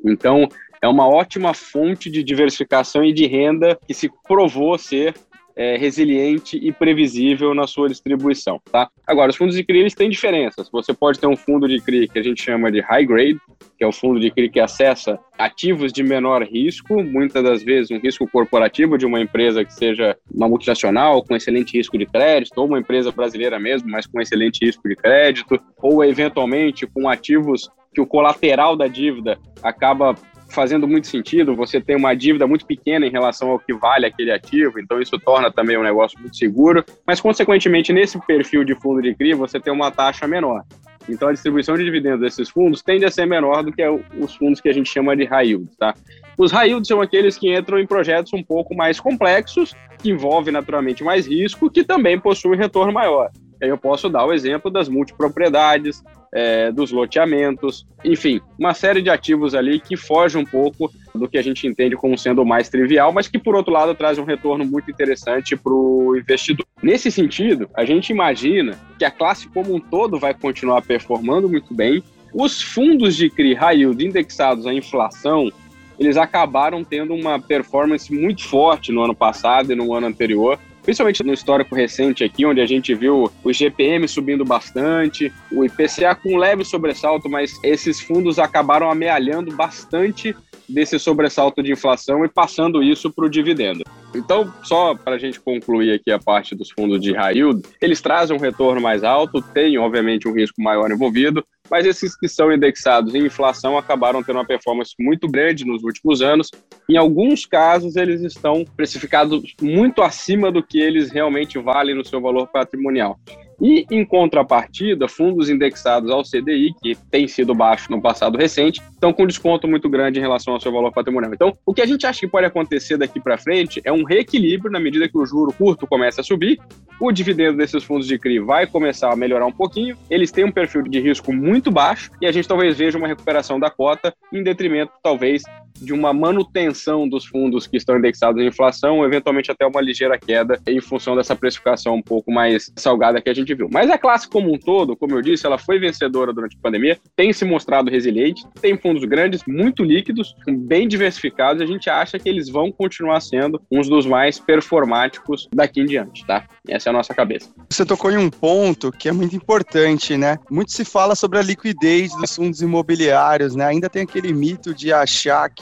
Então, 0.05 0.47
é 0.81 0.87
uma 0.87 1.07
ótima 1.07 1.53
fonte 1.53 2.09
de 2.09 2.23
diversificação 2.23 3.03
e 3.03 3.13
de 3.13 3.25
renda 3.25 3.79
que 3.87 3.93
se 3.93 4.09
provou 4.27 4.77
ser 4.77 5.13
é, 5.55 5.77
resiliente 5.77 6.57
e 6.57 6.71
previsível 6.71 7.53
na 7.53 7.67
sua 7.67 7.87
distribuição, 7.89 8.59
tá? 8.71 8.89
Agora, 9.05 9.31
os 9.31 9.35
fundos 9.35 9.55
de 9.55 9.63
CRI 9.63 9.79
eles 9.79 9.95
têm 9.95 10.09
diferenças. 10.09 10.69
Você 10.71 10.93
pode 10.93 11.19
ter 11.19 11.27
um 11.27 11.35
fundo 11.35 11.67
de 11.67 11.79
CRI 11.79 12.07
que 12.07 12.19
a 12.19 12.23
gente 12.23 12.41
chama 12.41 12.71
de 12.71 12.81
high 12.81 13.05
grade, 13.05 13.39
que 13.77 13.83
é 13.83 13.87
o 13.87 13.91
fundo 13.91 14.19
de 14.19 14.31
CRI 14.31 14.49
que 14.49 14.59
acessa 14.59 15.19
ativos 15.37 15.91
de 15.91 16.03
menor 16.03 16.43
risco, 16.43 17.03
muitas 17.03 17.43
das 17.43 17.63
vezes 17.63 17.91
um 17.91 17.99
risco 17.99 18.27
corporativo 18.27 18.97
de 18.97 19.05
uma 19.05 19.19
empresa 19.19 19.65
que 19.65 19.73
seja 19.73 20.15
uma 20.31 20.47
multinacional 20.47 21.23
com 21.23 21.35
excelente 21.35 21.77
risco 21.77 21.97
de 21.97 22.05
crédito, 22.05 22.57
ou 22.57 22.67
uma 22.67 22.79
empresa 22.79 23.11
brasileira 23.11 23.59
mesmo, 23.59 23.89
mas 23.89 24.05
com 24.05 24.21
excelente 24.21 24.63
risco 24.63 24.87
de 24.87 24.95
crédito, 24.95 25.59
ou 25.81 26.03
eventualmente 26.03 26.85
com 26.85 27.09
ativos 27.09 27.69
que 27.93 28.01
o 28.01 28.07
colateral 28.07 28.75
da 28.75 28.87
dívida 28.87 29.37
acaba 29.61 30.15
fazendo 30.51 30.87
muito 30.87 31.07
sentido, 31.07 31.55
você 31.55 31.79
tem 31.79 31.95
uma 31.95 32.13
dívida 32.13 32.45
muito 32.45 32.65
pequena 32.65 33.05
em 33.05 33.11
relação 33.11 33.49
ao 33.49 33.59
que 33.59 33.73
vale 33.73 34.05
aquele 34.05 34.31
ativo, 34.31 34.79
então 34.79 35.01
isso 35.01 35.17
torna 35.19 35.51
também 35.51 35.77
um 35.77 35.83
negócio 35.83 36.19
muito 36.19 36.35
seguro, 36.35 36.83
mas 37.05 37.19
consequentemente 37.19 37.93
nesse 37.93 38.19
perfil 38.25 38.63
de 38.63 38.75
fundo 38.75 39.01
de 39.01 39.15
CRI 39.15 39.33
você 39.33 39.59
tem 39.59 39.73
uma 39.73 39.91
taxa 39.91 40.27
menor. 40.27 40.63
Então 41.09 41.29
a 41.29 41.33
distribuição 41.33 41.75
de 41.75 41.83
dividendos 41.83 42.21
desses 42.21 42.49
fundos 42.49 42.81
tende 42.81 43.05
a 43.05 43.11
ser 43.11 43.25
menor 43.25 43.63
do 43.63 43.71
que 43.71 43.83
os 43.87 44.35
fundos 44.35 44.61
que 44.61 44.69
a 44.69 44.73
gente 44.73 44.89
chama 44.89 45.15
de 45.15 45.25
high 45.25 45.47
yield, 45.47 45.69
tá? 45.77 45.95
Os 46.37 46.51
high 46.51 46.69
yield 46.69 46.87
são 46.87 47.01
aqueles 47.01 47.37
que 47.37 47.55
entram 47.55 47.79
em 47.79 47.87
projetos 47.87 48.33
um 48.33 48.43
pouco 48.43 48.75
mais 48.75 48.99
complexos, 48.99 49.73
que 49.97 50.11
envolvem 50.11 50.53
naturalmente 50.53 51.03
mais 51.03 51.27
risco, 51.27 51.69
que 51.69 51.83
também 51.83 52.19
possuem 52.19 52.57
retorno 52.57 52.93
maior. 52.93 53.31
Eu 53.67 53.77
posso 53.77 54.09
dar 54.09 54.25
o 54.25 54.33
exemplo 54.33 54.71
das 54.71 54.89
multipropriedades, 54.89 56.03
é, 56.33 56.71
dos 56.71 56.91
loteamentos, 56.91 57.85
enfim, 58.03 58.39
uma 58.57 58.73
série 58.73 59.01
de 59.01 59.09
ativos 59.09 59.53
ali 59.53 59.79
que 59.79 59.97
foge 59.97 60.37
um 60.37 60.45
pouco 60.45 60.89
do 61.13 61.27
que 61.27 61.37
a 61.37 61.41
gente 61.41 61.67
entende 61.67 61.95
como 61.95 62.17
sendo 62.17 62.45
mais 62.45 62.69
trivial, 62.69 63.11
mas 63.11 63.27
que, 63.27 63.37
por 63.37 63.55
outro 63.55 63.73
lado, 63.73 63.93
traz 63.93 64.17
um 64.17 64.23
retorno 64.23 64.65
muito 64.65 64.89
interessante 64.89 65.57
para 65.57 65.73
o 65.73 66.15
investidor. 66.17 66.65
Nesse 66.81 67.11
sentido, 67.11 67.69
a 67.73 67.83
gente 67.83 68.11
imagina 68.11 68.79
que 68.97 69.05
a 69.05 69.11
classe 69.11 69.47
como 69.49 69.75
um 69.75 69.79
todo 69.79 70.17
vai 70.17 70.33
continuar 70.33 70.81
performando 70.81 71.49
muito 71.49 71.73
bem. 71.73 72.01
Os 72.33 72.61
fundos 72.61 73.15
de 73.15 73.29
CRI 73.29 73.53
high 73.53 73.79
yield 73.79 74.05
indexados 74.05 74.65
à 74.65 74.73
inflação, 74.73 75.51
eles 75.99 76.15
acabaram 76.15 76.83
tendo 76.83 77.13
uma 77.13 77.39
performance 77.39 78.11
muito 78.13 78.47
forte 78.47 78.91
no 78.91 79.03
ano 79.03 79.13
passado 79.13 79.71
e 79.73 79.75
no 79.75 79.93
ano 79.93 80.07
anterior, 80.07 80.57
principalmente 80.83 81.23
no 81.23 81.33
histórico 81.33 81.75
recente 81.75 82.23
aqui, 82.23 82.45
onde 82.45 82.61
a 82.61 82.65
gente 82.65 82.93
viu 82.93 83.31
o 83.43 83.53
GPM 83.53 84.07
subindo 84.07 84.43
bastante, 84.43 85.31
o 85.51 85.63
IPCA 85.63 86.15
com 86.15 86.33
um 86.33 86.37
leve 86.37 86.63
sobressalto, 86.63 87.29
mas 87.29 87.51
esses 87.63 87.99
fundos 87.99 88.39
acabaram 88.39 88.89
amealhando 88.89 89.55
bastante 89.55 90.35
desse 90.67 90.97
sobressalto 90.97 91.61
de 91.61 91.71
inflação 91.71 92.23
e 92.23 92.29
passando 92.29 92.81
isso 92.81 93.11
para 93.11 93.25
o 93.25 93.29
dividendo. 93.29 93.83
Então, 94.15 94.53
só 94.63 94.95
para 94.95 95.15
a 95.15 95.19
gente 95.19 95.39
concluir 95.39 95.93
aqui 95.93 96.11
a 96.11 96.19
parte 96.19 96.55
dos 96.55 96.71
fundos 96.71 97.01
de 97.01 97.11
yield, 97.11 97.61
eles 97.81 98.01
trazem 98.01 98.35
um 98.35 98.39
retorno 98.39 98.81
mais 98.81 99.03
alto, 99.03 99.41
tem 99.41 99.77
obviamente 99.77 100.27
um 100.27 100.33
risco 100.33 100.61
maior 100.61 100.91
envolvido, 100.91 101.45
mas 101.71 101.85
esses 101.85 102.17
que 102.17 102.27
são 102.27 102.51
indexados 102.51 103.15
em 103.15 103.25
inflação 103.25 103.77
acabaram 103.77 104.21
tendo 104.21 104.35
uma 104.35 104.45
performance 104.45 104.93
muito 104.99 105.25
grande 105.29 105.65
nos 105.65 105.81
últimos 105.83 106.21
anos. 106.21 106.49
Em 106.89 106.97
alguns 106.97 107.45
casos, 107.45 107.95
eles 107.95 108.21
estão 108.21 108.65
precificados 108.75 109.41
muito 109.61 110.01
acima 110.01 110.51
do 110.51 110.61
que 110.61 110.77
eles 110.77 111.09
realmente 111.09 111.57
valem 111.57 111.95
no 111.95 112.05
seu 112.05 112.19
valor 112.19 112.47
patrimonial. 112.47 113.17
E, 113.61 113.85
em 113.91 114.03
contrapartida, 114.03 115.07
fundos 115.07 115.49
indexados 115.49 116.09
ao 116.09 116.23
CDI, 116.23 116.73
que 116.81 116.95
tem 117.11 117.27
sido 117.27 117.53
baixo 117.53 117.91
no 117.91 118.01
passado 118.01 118.37
recente, 118.37 118.81
estão 118.91 119.13
com 119.13 119.27
desconto 119.27 119.67
muito 119.67 119.87
grande 119.87 120.17
em 120.17 120.21
relação 120.21 120.55
ao 120.55 120.59
seu 120.59 120.71
valor 120.71 120.91
patrimonial. 120.91 121.33
Então, 121.33 121.55
o 121.65 121.73
que 121.73 121.81
a 121.81 121.85
gente 121.85 122.05
acha 122.07 122.19
que 122.19 122.27
pode 122.27 122.47
acontecer 122.47 122.97
daqui 122.97 123.19
para 123.19 123.37
frente 123.37 123.79
é 123.85 123.91
um 123.91 124.03
reequilíbrio 124.03 124.71
na 124.71 124.79
medida 124.79 125.07
que 125.07 125.17
o 125.17 125.25
juro 125.25 125.53
curto 125.53 125.85
começa 125.85 126.21
a 126.21 126.23
subir, 126.23 126.59
o 126.99 127.11
dividendo 127.11 127.57
desses 127.57 127.83
fundos 127.83 128.07
de 128.07 128.17
CRI 128.17 128.39
vai 128.39 128.65
começar 128.65 129.11
a 129.11 129.15
melhorar 129.15 129.45
um 129.45 129.51
pouquinho, 129.51 129.97
eles 130.09 130.31
têm 130.31 130.45
um 130.45 130.51
perfil 130.51 130.83
de 130.83 130.99
risco 130.99 131.31
muito 131.33 131.71
baixo 131.71 132.11
e 132.21 132.25
a 132.25 132.31
gente 132.31 132.47
talvez 132.47 132.77
veja 132.77 132.97
uma 132.97 133.07
recuperação 133.07 133.59
da 133.59 133.69
cota 133.69 134.13
em 134.31 134.43
detrimento, 134.43 134.91
talvez, 135.03 135.43
de 135.79 135.93
uma 135.93 136.13
manutenção 136.13 137.07
dos 137.07 137.25
fundos 137.25 137.67
que 137.67 137.77
estão 137.77 137.97
indexados 137.97 138.41
em 138.41 138.47
inflação, 138.47 139.03
eventualmente 139.05 139.51
até 139.51 139.65
uma 139.65 139.81
ligeira 139.81 140.17
queda 140.17 140.59
em 140.67 140.79
função 140.81 141.15
dessa 141.15 141.35
precificação 141.35 141.95
um 141.95 142.01
pouco 142.01 142.31
mais 142.31 142.71
salgada 142.75 143.21
que 143.21 143.29
a 143.29 143.33
gente 143.33 143.53
viu. 143.53 143.67
Mas 143.71 143.89
a 143.89 143.97
classe 143.97 144.29
como 144.29 144.53
um 144.53 144.57
todo, 144.57 144.95
como 144.95 145.15
eu 145.15 145.21
disse, 145.21 145.45
ela 145.45 145.57
foi 145.57 145.79
vencedora 145.79 146.33
durante 146.33 146.57
a 146.57 146.61
pandemia, 146.61 146.99
tem 147.15 147.33
se 147.33 147.45
mostrado 147.45 147.91
resiliente, 147.91 148.45
tem 148.61 148.77
fundos 148.77 149.03
grandes, 149.05 149.41
muito 149.47 149.83
líquidos, 149.83 150.35
bem 150.47 150.87
diversificados, 150.87 151.61
a 151.61 151.65
gente 151.65 151.89
acha 151.89 152.19
que 152.19 152.29
eles 152.29 152.49
vão 152.49 152.71
continuar 152.71 153.19
sendo 153.21 153.61
uns 153.71 153.87
dos 153.87 154.05
mais 154.05 154.39
performáticos 154.39 155.47
daqui 155.53 155.81
em 155.81 155.85
diante, 155.85 156.25
tá? 156.25 156.45
Essa 156.67 156.89
é 156.89 156.91
a 156.91 156.93
nossa 156.93 157.13
cabeça. 157.13 157.49
Você 157.69 157.85
tocou 157.85 158.11
em 158.11 158.17
um 158.17 158.29
ponto 158.29 158.91
que 158.91 159.09
é 159.09 159.11
muito 159.11 159.35
importante, 159.35 160.17
né? 160.17 160.37
Muito 160.49 160.71
se 160.71 160.85
fala 160.85 161.15
sobre 161.15 161.39
a 161.39 161.41
liquidez 161.41 162.15
dos 162.15 162.35
fundos 162.35 162.61
imobiliários, 162.61 163.55
né? 163.55 163.65
Ainda 163.65 163.89
tem 163.89 164.03
aquele 164.03 164.33
mito 164.33 164.73
de 164.73 164.93
achar 164.93 165.49
que 165.49 165.60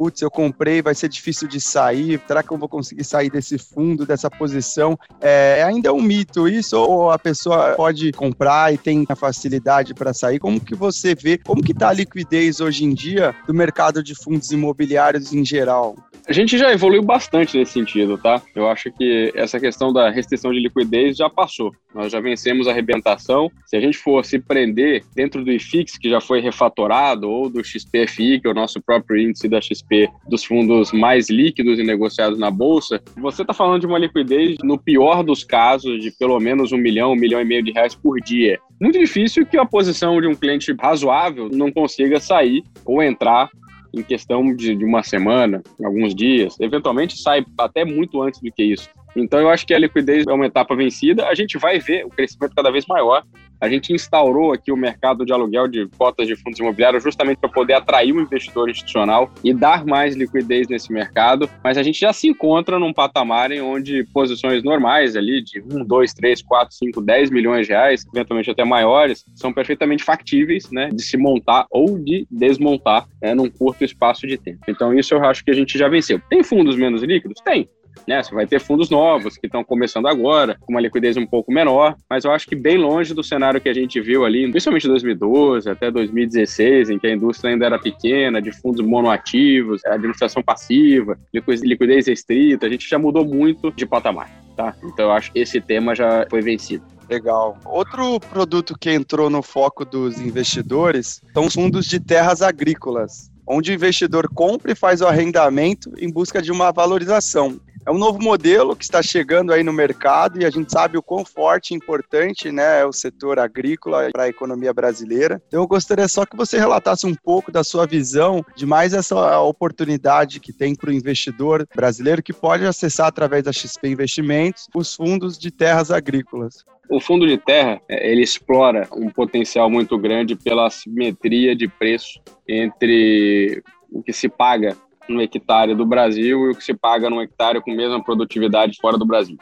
putz, 0.00 0.22
eu 0.22 0.30
comprei, 0.30 0.80
vai 0.80 0.94
ser 0.94 1.10
difícil 1.10 1.46
de 1.46 1.60
sair, 1.60 2.18
será 2.26 2.42
que 2.42 2.50
eu 2.50 2.56
vou 2.56 2.70
conseguir 2.70 3.04
sair 3.04 3.28
desse 3.28 3.58
fundo, 3.58 4.06
dessa 4.06 4.30
posição? 4.30 4.98
É, 5.20 5.62
ainda 5.62 5.90
é 5.90 5.92
um 5.92 6.00
mito 6.00 6.48
isso 6.48 6.78
ou 6.78 7.10
a 7.10 7.18
pessoa 7.18 7.74
pode 7.74 8.10
comprar 8.12 8.72
e 8.72 8.78
tem 8.78 9.04
a 9.10 9.14
facilidade 9.14 9.92
para 9.92 10.14
sair? 10.14 10.38
Como 10.38 10.58
que 10.58 10.74
você 10.74 11.14
vê, 11.14 11.36
como 11.36 11.62
que 11.62 11.72
está 11.72 11.90
a 11.90 11.92
liquidez 11.92 12.60
hoje 12.60 12.82
em 12.82 12.94
dia 12.94 13.34
do 13.46 13.52
mercado 13.52 14.02
de 14.02 14.14
fundos 14.14 14.50
imobiliários 14.50 15.34
em 15.34 15.44
geral? 15.44 15.94
A 16.30 16.32
gente 16.32 16.56
já 16.56 16.72
evoluiu 16.72 17.02
bastante 17.02 17.58
nesse 17.58 17.72
sentido, 17.72 18.16
tá? 18.16 18.40
Eu 18.54 18.68
acho 18.68 18.88
que 18.92 19.32
essa 19.34 19.58
questão 19.58 19.92
da 19.92 20.08
restrição 20.10 20.52
de 20.52 20.60
liquidez 20.60 21.16
já 21.16 21.28
passou. 21.28 21.74
Nós 21.92 22.12
já 22.12 22.20
vencemos 22.20 22.68
a 22.68 22.70
arrebentação. 22.70 23.50
Se 23.66 23.76
a 23.76 23.80
gente 23.80 23.98
for 23.98 24.24
se 24.24 24.38
prender 24.38 25.02
dentro 25.12 25.44
do 25.44 25.50
IFIX, 25.50 25.98
que 25.98 26.08
já 26.08 26.20
foi 26.20 26.40
refatorado, 26.40 27.28
ou 27.28 27.50
do 27.50 27.64
XPFI, 27.64 28.38
que 28.38 28.46
é 28.46 28.48
o 28.48 28.54
nosso 28.54 28.80
próprio 28.80 29.20
índice 29.20 29.48
da 29.48 29.60
XP, 29.60 30.08
dos 30.28 30.44
fundos 30.44 30.92
mais 30.92 31.28
líquidos 31.28 31.80
e 31.80 31.82
negociados 31.82 32.38
na 32.38 32.48
Bolsa, 32.48 33.02
você 33.16 33.42
está 33.42 33.52
falando 33.52 33.80
de 33.80 33.88
uma 33.88 33.98
liquidez, 33.98 34.56
no 34.62 34.78
pior 34.78 35.24
dos 35.24 35.42
casos, 35.42 36.00
de 36.00 36.12
pelo 36.12 36.38
menos 36.38 36.70
um 36.70 36.78
milhão, 36.78 37.10
um 37.10 37.16
milhão 37.16 37.40
e 37.40 37.44
meio 37.44 37.64
de 37.64 37.72
reais 37.72 37.96
por 37.96 38.20
dia. 38.20 38.60
Muito 38.80 39.00
difícil 39.00 39.44
que 39.44 39.58
a 39.58 39.66
posição 39.66 40.20
de 40.20 40.28
um 40.28 40.34
cliente 40.36 40.72
razoável 40.80 41.48
não 41.52 41.72
consiga 41.72 42.20
sair 42.20 42.62
ou 42.86 43.02
entrar 43.02 43.50
em 43.92 44.02
questão 44.02 44.54
de, 44.54 44.74
de 44.74 44.84
uma 44.84 45.02
semana, 45.02 45.62
alguns 45.84 46.14
dias. 46.14 46.56
Eventualmente 46.60 47.18
sai 47.18 47.44
até 47.58 47.84
muito 47.84 48.22
antes 48.22 48.40
do 48.40 48.50
que 48.50 48.62
isso. 48.62 48.88
Então 49.16 49.40
eu 49.40 49.48
acho 49.48 49.66
que 49.66 49.74
a 49.74 49.78
liquidez 49.78 50.26
é 50.26 50.32
uma 50.32 50.46
etapa 50.46 50.74
vencida. 50.76 51.26
A 51.26 51.34
gente 51.34 51.58
vai 51.58 51.78
ver 51.78 52.04
o 52.04 52.10
crescimento 52.10 52.54
cada 52.54 52.70
vez 52.70 52.86
maior. 52.86 53.24
A 53.60 53.68
gente 53.68 53.92
instaurou 53.92 54.52
aqui 54.52 54.72
o 54.72 54.76
mercado 54.76 55.24
de 55.24 55.32
aluguel 55.32 55.68
de 55.68 55.86
cotas 55.98 56.26
de 56.26 56.34
fundos 56.34 56.58
imobiliários 56.58 57.02
justamente 57.02 57.38
para 57.38 57.50
poder 57.50 57.74
atrair 57.74 58.12
um 58.12 58.20
investidor 58.20 58.70
institucional 58.70 59.30
e 59.44 59.52
dar 59.52 59.84
mais 59.84 60.16
liquidez 60.16 60.66
nesse 60.68 60.92
mercado. 60.92 61.48
Mas 61.62 61.76
a 61.76 61.82
gente 61.82 62.00
já 62.00 62.12
se 62.12 62.28
encontra 62.28 62.78
num 62.78 62.92
patamar 62.92 63.50
em 63.52 63.60
onde 63.60 64.04
posições 64.14 64.62
normais 64.62 65.14
ali 65.16 65.42
de 65.42 65.60
1, 65.60 65.84
2, 65.84 66.14
3, 66.14 66.42
4, 66.42 66.74
5, 66.74 67.00
10 67.02 67.30
milhões 67.30 67.66
de 67.66 67.72
reais, 67.72 68.06
eventualmente 68.14 68.50
até 68.50 68.64
maiores, 68.64 69.24
são 69.34 69.52
perfeitamente 69.52 70.02
factíveis 70.02 70.70
né, 70.70 70.88
de 70.88 71.02
se 71.02 71.16
montar 71.16 71.66
ou 71.70 71.98
de 71.98 72.26
desmontar 72.30 73.06
né, 73.20 73.34
num 73.34 73.50
curto 73.50 73.84
espaço 73.84 74.26
de 74.26 74.38
tempo. 74.38 74.60
Então 74.68 74.94
isso 74.94 75.14
eu 75.14 75.24
acho 75.24 75.44
que 75.44 75.50
a 75.50 75.54
gente 75.54 75.76
já 75.76 75.88
venceu. 75.88 76.20
Tem 76.30 76.42
fundos 76.42 76.76
menos 76.76 77.02
líquidos? 77.02 77.40
Tem. 77.44 77.68
Né? 78.06 78.22
Você 78.22 78.34
vai 78.34 78.46
ter 78.46 78.60
fundos 78.60 78.90
novos 78.90 79.36
que 79.36 79.46
estão 79.46 79.62
começando 79.64 80.06
agora, 80.06 80.56
com 80.60 80.72
uma 80.72 80.80
liquidez 80.80 81.16
um 81.16 81.26
pouco 81.26 81.52
menor, 81.52 81.96
mas 82.08 82.24
eu 82.24 82.32
acho 82.32 82.46
que 82.46 82.54
bem 82.54 82.76
longe 82.76 83.14
do 83.14 83.22
cenário 83.22 83.60
que 83.60 83.68
a 83.68 83.74
gente 83.74 84.00
viu 84.00 84.24
ali, 84.24 84.50
principalmente 84.50 84.88
2012 84.88 85.68
até 85.70 85.90
2016, 85.90 86.90
em 86.90 86.98
que 86.98 87.06
a 87.06 87.14
indústria 87.14 87.52
ainda 87.52 87.66
era 87.66 87.78
pequena, 87.78 88.40
de 88.40 88.52
fundos 88.52 88.84
monoativos, 88.84 89.84
administração 89.84 90.42
passiva, 90.42 91.18
liquidez 91.32 92.06
restrita, 92.06 92.66
a 92.66 92.70
gente 92.70 92.88
já 92.88 92.98
mudou 92.98 93.24
muito 93.24 93.70
de 93.72 93.86
patamar. 93.86 94.30
Tá? 94.56 94.74
Então 94.84 95.06
eu 95.06 95.12
acho 95.12 95.32
que 95.32 95.38
esse 95.38 95.60
tema 95.60 95.94
já 95.94 96.26
foi 96.28 96.42
vencido. 96.42 96.84
Legal. 97.08 97.58
Outro 97.64 98.20
produto 98.20 98.78
que 98.78 98.88
entrou 98.88 99.28
no 99.28 99.42
foco 99.42 99.84
dos 99.84 100.20
investidores 100.20 101.20
são 101.34 101.46
os 101.46 101.54
fundos 101.54 101.86
de 101.86 101.98
terras 101.98 102.40
agrícolas, 102.40 103.30
onde 103.44 103.72
o 103.72 103.74
investidor 103.74 104.28
compra 104.32 104.70
e 104.70 104.76
faz 104.76 105.00
o 105.00 105.06
arrendamento 105.08 105.92
em 105.98 106.08
busca 106.08 106.40
de 106.40 106.52
uma 106.52 106.70
valorização. 106.70 107.60
É 107.86 107.90
um 107.90 107.98
novo 107.98 108.22
modelo 108.22 108.76
que 108.76 108.84
está 108.84 109.02
chegando 109.02 109.52
aí 109.52 109.62
no 109.62 109.72
mercado 109.72 110.40
e 110.40 110.44
a 110.44 110.50
gente 110.50 110.70
sabe 110.70 110.98
o 110.98 111.02
quão 111.02 111.24
forte 111.24 111.70
e 111.70 111.76
importante 111.76 112.52
né, 112.52 112.80
é 112.80 112.84
o 112.84 112.92
setor 112.92 113.38
agrícola 113.38 114.10
para 114.12 114.24
a 114.24 114.28
economia 114.28 114.72
brasileira. 114.72 115.42
Então 115.48 115.62
eu 115.62 115.66
gostaria 115.66 116.06
só 116.06 116.26
que 116.26 116.36
você 116.36 116.58
relatasse 116.58 117.06
um 117.06 117.14
pouco 117.14 117.50
da 117.50 117.64
sua 117.64 117.86
visão 117.86 118.44
de 118.54 118.66
mais 118.66 118.92
essa 118.92 119.40
oportunidade 119.40 120.40
que 120.40 120.52
tem 120.52 120.74
para 120.74 120.90
o 120.90 120.92
investidor 120.92 121.66
brasileiro 121.74 122.22
que 122.22 122.32
pode 122.32 122.66
acessar 122.66 123.06
através 123.06 123.44
da 123.44 123.52
XP 123.52 123.88
Investimentos 123.88 124.68
os 124.74 124.94
fundos 124.94 125.38
de 125.38 125.50
terras 125.50 125.90
agrícolas. 125.90 126.64
O 126.90 127.00
fundo 127.00 127.26
de 127.26 127.38
terra, 127.38 127.80
é, 127.88 128.10
ele 128.10 128.22
explora 128.22 128.88
um 128.92 129.08
potencial 129.08 129.70
muito 129.70 129.96
grande 129.96 130.36
pela 130.36 130.68
simetria 130.68 131.54
de 131.56 131.68
preço 131.68 132.20
entre 132.48 133.62
o 133.90 134.02
que 134.02 134.12
se 134.12 134.28
paga 134.28 134.76
no 135.08 135.20
hectare 135.20 135.74
do 135.74 135.86
Brasil 135.86 136.46
e 136.46 136.50
o 136.50 136.54
que 136.54 136.64
se 136.64 136.74
paga 136.74 137.10
num 137.10 137.20
hectare 137.20 137.60
com 137.60 137.72
mesma 137.72 138.02
produtividade 138.02 138.78
fora 138.80 138.96
do 138.96 139.06
Brasil. 139.06 139.36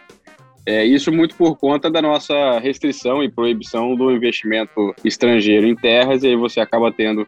É, 0.67 0.85
isso 0.85 1.11
muito 1.11 1.35
por 1.35 1.57
conta 1.57 1.91
da 1.91 2.03
nossa 2.03 2.59
restrição 2.59 3.23
e 3.23 3.31
proibição 3.31 3.97
do 3.97 4.11
investimento 4.11 4.95
estrangeiro 5.03 5.67
em 5.67 5.75
terras, 5.75 6.23
e 6.23 6.27
aí 6.27 6.37
você 6.37 6.61
acaba 6.61 6.93
tendo 6.93 7.27